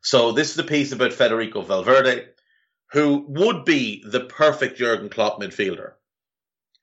So 0.00 0.32
this 0.32 0.50
is 0.50 0.56
the 0.56 0.64
piece 0.64 0.90
about 0.90 1.12
Federico 1.12 1.62
Valverde, 1.62 2.26
who 2.90 3.24
would 3.28 3.64
be 3.64 4.02
the 4.04 4.20
perfect 4.20 4.76
Jurgen 4.76 5.08
Klopp 5.08 5.40
midfielder. 5.40 5.92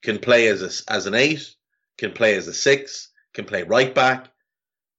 Can 0.02 0.20
play 0.20 0.48
as 0.48 0.62
a, 0.62 0.92
as 0.92 1.08
an 1.08 1.14
eight, 1.14 1.56
can 1.98 2.14
play 2.14 2.36
as 2.36 2.48
a 2.48 2.54
six, 2.54 3.09
can 3.40 3.48
play 3.48 3.64
right 3.64 3.94
back. 3.96 4.28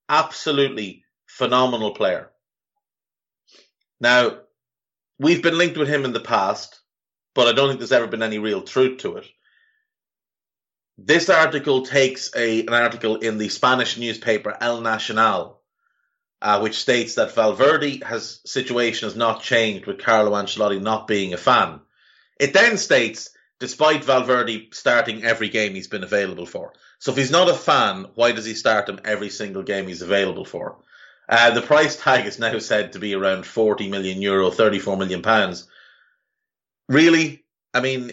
Absolutely 0.09 1.05
phenomenal 1.27 1.93
player. 1.93 2.31
Now, 4.01 4.39
we've 5.19 5.43
been 5.43 5.59
linked 5.59 5.77
with 5.77 5.89
him 5.89 6.05
in 6.05 6.13
the 6.13 6.21
past, 6.21 6.81
but 7.35 7.47
I 7.47 7.53
don't 7.53 7.69
think 7.69 7.81
there's 7.81 7.93
ever 7.93 8.07
been 8.07 8.23
any 8.23 8.39
real 8.39 8.63
truth 8.63 8.99
to 9.01 9.17
it. 9.19 9.27
This 10.97 11.31
article 11.31 11.87
takes 11.87 12.35
a, 12.35 12.61
an 12.61 12.75
article 12.75 13.17
in 13.17 13.39
the 13.39 13.49
Spanish 13.49 13.97
newspaper 13.97 14.57
El 14.61 14.81
Nacional, 14.81 15.63
uh, 16.43 16.61
which 16.61 16.79
states 16.79 17.15
that 17.15 17.35
Valverde 17.35 18.03
has 18.05 18.41
situation 18.45 19.07
has 19.07 19.17
not 19.17 19.43
changed 19.43 19.87
with 19.87 20.03
Carlo 20.03 20.33
Ancelotti 20.33 20.81
not 20.81 21.07
being 21.07 21.33
a 21.33 21.39
fan. 21.39 21.81
It 22.39 22.53
then 22.53 22.79
states, 22.79 23.31
despite 23.61 24.03
Valverde 24.05 24.69
starting 24.73 25.23
every 25.23 25.51
game 25.51 25.75
he's 25.75 25.87
been 25.87 26.03
available 26.03 26.47
for. 26.47 26.73
So 26.99 27.13
if 27.13 27.19
he's 27.19 27.31
not 27.31 27.49
a 27.49 27.55
fan, 27.55 28.07
why 28.15 28.33
does 28.33 28.47
he 28.47 28.55
start 28.55 28.89
him 28.89 29.01
every 29.05 29.29
single 29.29 29.63
game 29.63 29.87
he's 29.87 30.03
available 30.03 30.45
for? 30.45 30.79
Uh, 31.29 31.53
the 31.53 31.63
price 31.63 31.95
tag 31.97 32.27
is 32.27 32.41
now 32.41 32.59
said 32.59 32.93
to 32.93 32.99
be 32.99 33.15
around 33.15 33.47
40 33.47 33.89
million 33.89 34.21
euro, 34.21 34.51
34 34.51 34.97
million 34.97 35.23
pounds. 35.23 35.69
Really? 36.89 37.45
I 37.73 37.81
mean, 37.81 38.11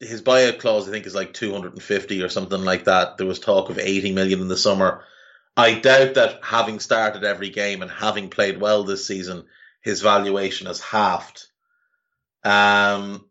his 0.00 0.20
buyout 0.20 0.58
clause, 0.58 0.86
I 0.86 0.90
think, 0.90 1.06
is 1.06 1.14
like 1.14 1.32
250 1.32 2.22
or 2.22 2.28
something 2.28 2.62
like 2.62 2.84
that. 2.84 3.16
There 3.16 3.26
was 3.26 3.38
talk 3.38 3.70
of 3.70 3.78
80 3.78 4.12
million 4.12 4.40
in 4.40 4.48
the 4.48 4.56
summer. 4.56 5.04
I 5.56 5.78
doubt 5.78 6.14
that 6.14 6.40
having 6.42 6.80
started 6.80 7.24
every 7.24 7.48
game 7.48 7.80
and 7.80 7.90
having 7.90 8.28
played 8.28 8.60
well 8.60 8.82
this 8.82 9.06
season, 9.06 9.44
his 9.80 10.02
valuation 10.02 10.66
has 10.66 10.80
halved. 10.80 11.46
Um, 12.42 13.24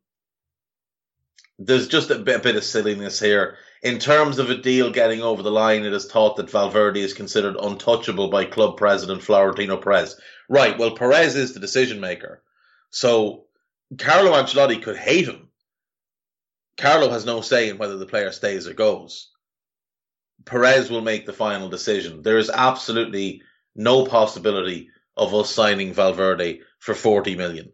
there's 1.59 1.87
just 1.87 2.09
a 2.09 2.19
bit, 2.19 2.37
a 2.37 2.43
bit 2.43 2.55
of 2.55 2.63
silliness 2.63 3.19
here. 3.19 3.57
In 3.81 3.99
terms 3.99 4.39
of 4.39 4.49
a 4.49 4.57
deal 4.57 4.91
getting 4.91 5.21
over 5.21 5.43
the 5.43 5.51
line, 5.51 5.83
it 5.83 5.93
is 5.93 6.05
thought 6.05 6.37
that 6.37 6.49
Valverde 6.49 7.01
is 7.01 7.13
considered 7.13 7.55
untouchable 7.61 8.29
by 8.29 8.45
club 8.45 8.77
president 8.77 9.21
Florentino 9.21 9.77
Perez. 9.77 10.19
Right, 10.49 10.77
well, 10.77 10.95
Perez 10.95 11.35
is 11.35 11.53
the 11.53 11.59
decision 11.59 11.99
maker. 11.99 12.41
So 12.89 13.45
Carlo 13.97 14.31
Ancelotti 14.31 14.81
could 14.81 14.97
hate 14.97 15.27
him 15.27 15.49
Carlo 16.77 17.09
has 17.09 17.25
no 17.25 17.41
say 17.41 17.69
in 17.69 17.77
whether 17.77 17.97
the 17.97 18.05
player 18.05 18.31
stays 18.31 18.67
or 18.67 18.73
goes. 18.73 19.29
Perez 20.45 20.89
will 20.89 21.01
make 21.01 21.25
the 21.25 21.33
final 21.33 21.69
decision. 21.69 22.21
There 22.21 22.37
is 22.37 22.49
absolutely 22.49 23.41
no 23.75 24.05
possibility 24.05 24.89
of 25.15 25.33
us 25.33 25.51
signing 25.51 25.93
Valverde 25.93 26.61
for 26.79 26.95
40 26.95 27.35
million. 27.35 27.71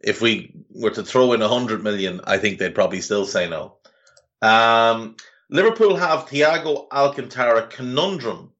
If 0.00 0.20
we 0.20 0.52
were 0.70 0.90
to 0.90 1.02
throw 1.02 1.32
in 1.32 1.40
100 1.40 1.82
million, 1.82 2.20
I 2.24 2.38
think 2.38 2.58
they'd 2.58 2.74
probably 2.74 3.00
still 3.00 3.26
say 3.26 3.48
no. 3.48 3.78
Um, 4.42 5.16
Liverpool 5.50 5.96
have 5.96 6.26
Thiago 6.28 6.86
Alcantara 6.92 7.66
conundrum 7.68 8.52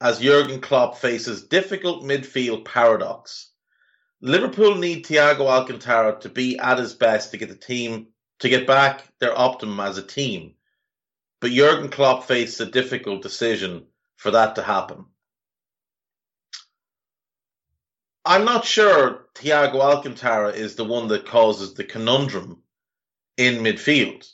as 0.00 0.20
Jurgen 0.20 0.60
Klopp 0.60 0.98
faces 0.98 1.44
difficult 1.44 2.02
midfield 2.04 2.64
paradox. 2.64 3.50
Liverpool 4.22 4.74
need 4.74 5.06
Thiago 5.06 5.46
Alcantara 5.48 6.20
to 6.20 6.28
be 6.28 6.58
at 6.58 6.78
his 6.78 6.94
best 6.94 7.30
to 7.30 7.36
get 7.38 7.48
the 7.48 7.54
team 7.54 8.08
to 8.40 8.48
get 8.48 8.66
back 8.66 9.04
their 9.18 9.38
optimum 9.38 9.80
as 9.80 9.98
a 9.98 10.02
team. 10.02 10.54
but 11.40 11.50
Jurgen 11.50 11.88
Klopp 11.90 12.24
faced 12.26 12.60
a 12.60 12.66
difficult 12.66 13.22
decision 13.22 13.86
for 14.16 14.30
that 14.32 14.56
to 14.56 14.62
happen. 14.62 15.06
I'm 18.30 18.44
not 18.44 18.64
sure 18.64 19.26
Thiago 19.34 19.80
Alcantara 19.80 20.50
is 20.50 20.76
the 20.76 20.84
one 20.84 21.08
that 21.08 21.26
causes 21.26 21.74
the 21.74 21.82
conundrum 21.82 22.62
in 23.36 23.64
midfield. 23.64 24.30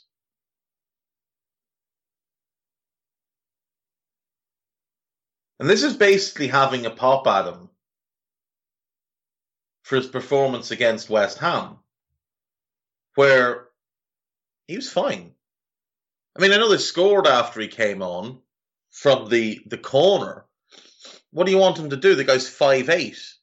And 5.59 5.67
this 5.67 5.81
is 5.81 5.95
basically 5.95 6.45
having 6.45 6.85
a 6.85 6.91
pop 6.91 7.25
at 7.25 7.51
him 7.51 7.69
for 9.81 9.95
his 9.95 10.05
performance 10.05 10.69
against 10.69 11.09
West 11.09 11.39
Ham, 11.39 11.77
where 13.15 13.65
he 14.67 14.75
was 14.75 14.91
fine. 14.91 15.31
I 16.37 16.41
mean, 16.43 16.51
I 16.51 16.57
know 16.57 16.69
they 16.69 16.77
scored 16.77 17.25
after 17.25 17.61
he 17.61 17.67
came 17.67 18.03
on 18.03 18.41
from 18.91 19.27
the, 19.27 19.59
the 19.65 19.79
corner. 19.79 20.45
What 21.31 21.45
do 21.45 21.51
you 21.51 21.57
want 21.57 21.79
him 21.79 21.89
to 21.89 21.97
do? 21.97 22.13
The 22.13 22.25
guy's 22.25 22.47
five 22.47 22.91
eight. 22.91 23.36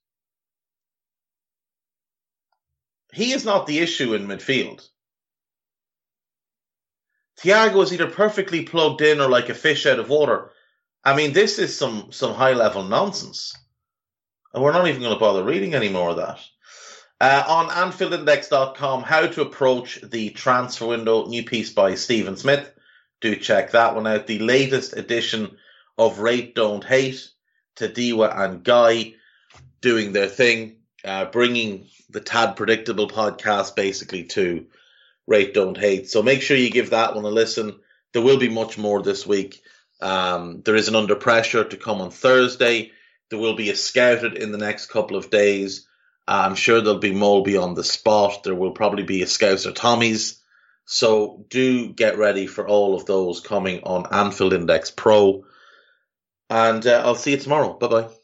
He 3.15 3.33
is 3.33 3.45
not 3.45 3.67
the 3.67 3.79
issue 3.79 4.15
in 4.15 4.27
midfield. 4.27 4.87
Thiago 7.41 7.83
is 7.83 7.93
either 7.93 8.11
perfectly 8.11 8.65
plugged 8.65 9.03
in 9.03 9.21
or 9.21 9.29
like 9.29 9.49
a 9.49 9.55
fish 9.55 9.87
out 9.87 9.99
of 9.99 10.09
water. 10.09 10.51
I 11.05 11.15
mean, 11.15 11.33
this 11.33 11.59
is 11.59 11.77
some 11.77 12.13
some 12.13 12.35
high 12.35 12.55
level 12.55 12.83
nonsense, 12.83 13.57
and 14.53 14.63
we're 14.63 14.73
not 14.73 14.89
even 14.89 15.03
going 15.03 15.15
to 15.15 15.21
bother 15.21 15.45
reading 15.45 15.75
any 15.75 15.89
more 15.89 16.11
of 16.11 16.17
that. 16.17 16.41
Uh, 17.21 17.45
on 17.47 17.69
AnfieldIndex.com, 17.69 19.03
how 19.03 19.27
to 19.27 19.43
approach 19.43 20.01
the 20.03 20.31
transfer 20.31 20.87
window, 20.87 21.27
new 21.27 21.45
piece 21.45 21.73
by 21.73 21.95
Stephen 21.95 22.37
Smith. 22.37 22.73
Do 23.21 23.37
check 23.37 23.71
that 23.71 23.95
one 23.95 24.07
out. 24.07 24.27
The 24.27 24.41
latest 24.41 24.97
edition 24.97 25.57
of 25.97 26.19
Rate 26.19 26.55
Don't 26.55 26.85
Hate, 26.85 27.31
Tadiwa 27.77 28.37
and 28.37 28.65
Guy 28.65 29.15
doing 29.81 30.13
their 30.13 30.29
thing, 30.29 30.79
uh, 31.05 31.27
bringing 31.27 31.87
the 32.11 32.21
Tad 32.21 32.57
Predictable 32.57 33.09
podcast 33.09 33.77
basically 33.77 34.25
to 34.25 34.67
Rate 35.27 35.55
Don't 35.55 35.77
Hate. 35.77 36.09
So 36.09 36.23
make 36.23 36.43
sure 36.43 36.57
you 36.57 36.71
give 36.71 36.91
that 36.91 37.15
one 37.15 37.25
a 37.25 37.29
listen. 37.29 37.79
There 38.13 38.23
will 38.23 38.39
be 38.39 38.49
much 38.49 38.79
more 38.79 39.03
this 39.03 39.27
week. 39.27 39.63
Um, 40.01 40.63
there 40.65 40.77
is 40.77 40.89
an 40.89 40.95
under 40.97 41.17
pressure 41.17 41.65
to 41.65 41.77
come 41.77 42.01
on 42.01 42.11
Thursday. 42.11 42.93
There 43.31 43.39
will 43.39 43.57
be 43.57 43.71
a 43.71 43.77
scouted 43.77 44.35
in 44.35 44.53
the 44.53 44.59
next 44.59 44.87
couple 44.87 45.17
of 45.17 45.31
days. 45.31 45.87
I'm 46.27 46.55
sure 46.55 46.81
there'll 46.81 46.99
be 46.99 47.13
Molby 47.13 47.61
on 47.61 47.75
the 47.75 47.85
spot. 47.85 48.45
There 48.45 48.55
will 48.55 48.73
probably 48.73 49.03
be 49.03 49.23
a 49.23 49.27
Scouser 49.27 49.75
Tommy's. 49.75 50.41
So 50.87 51.45
do 51.49 51.93
get 51.93 52.19
ready 52.19 52.47
for 52.47 52.67
all 52.67 52.95
of 52.95 53.07
those 53.07 53.41
coming 53.41 53.83
on 53.85 54.07
Anfield 54.13 54.53
Index 54.53 54.91
Pro. 54.91 55.45
And 56.51 56.87
uh, 56.87 57.03
I'll 57.05 57.15
see 57.15 57.33
you 57.33 57.39
tomorrow. 57.39 57.75
Bye 57.75 57.89
bye. 57.89 58.24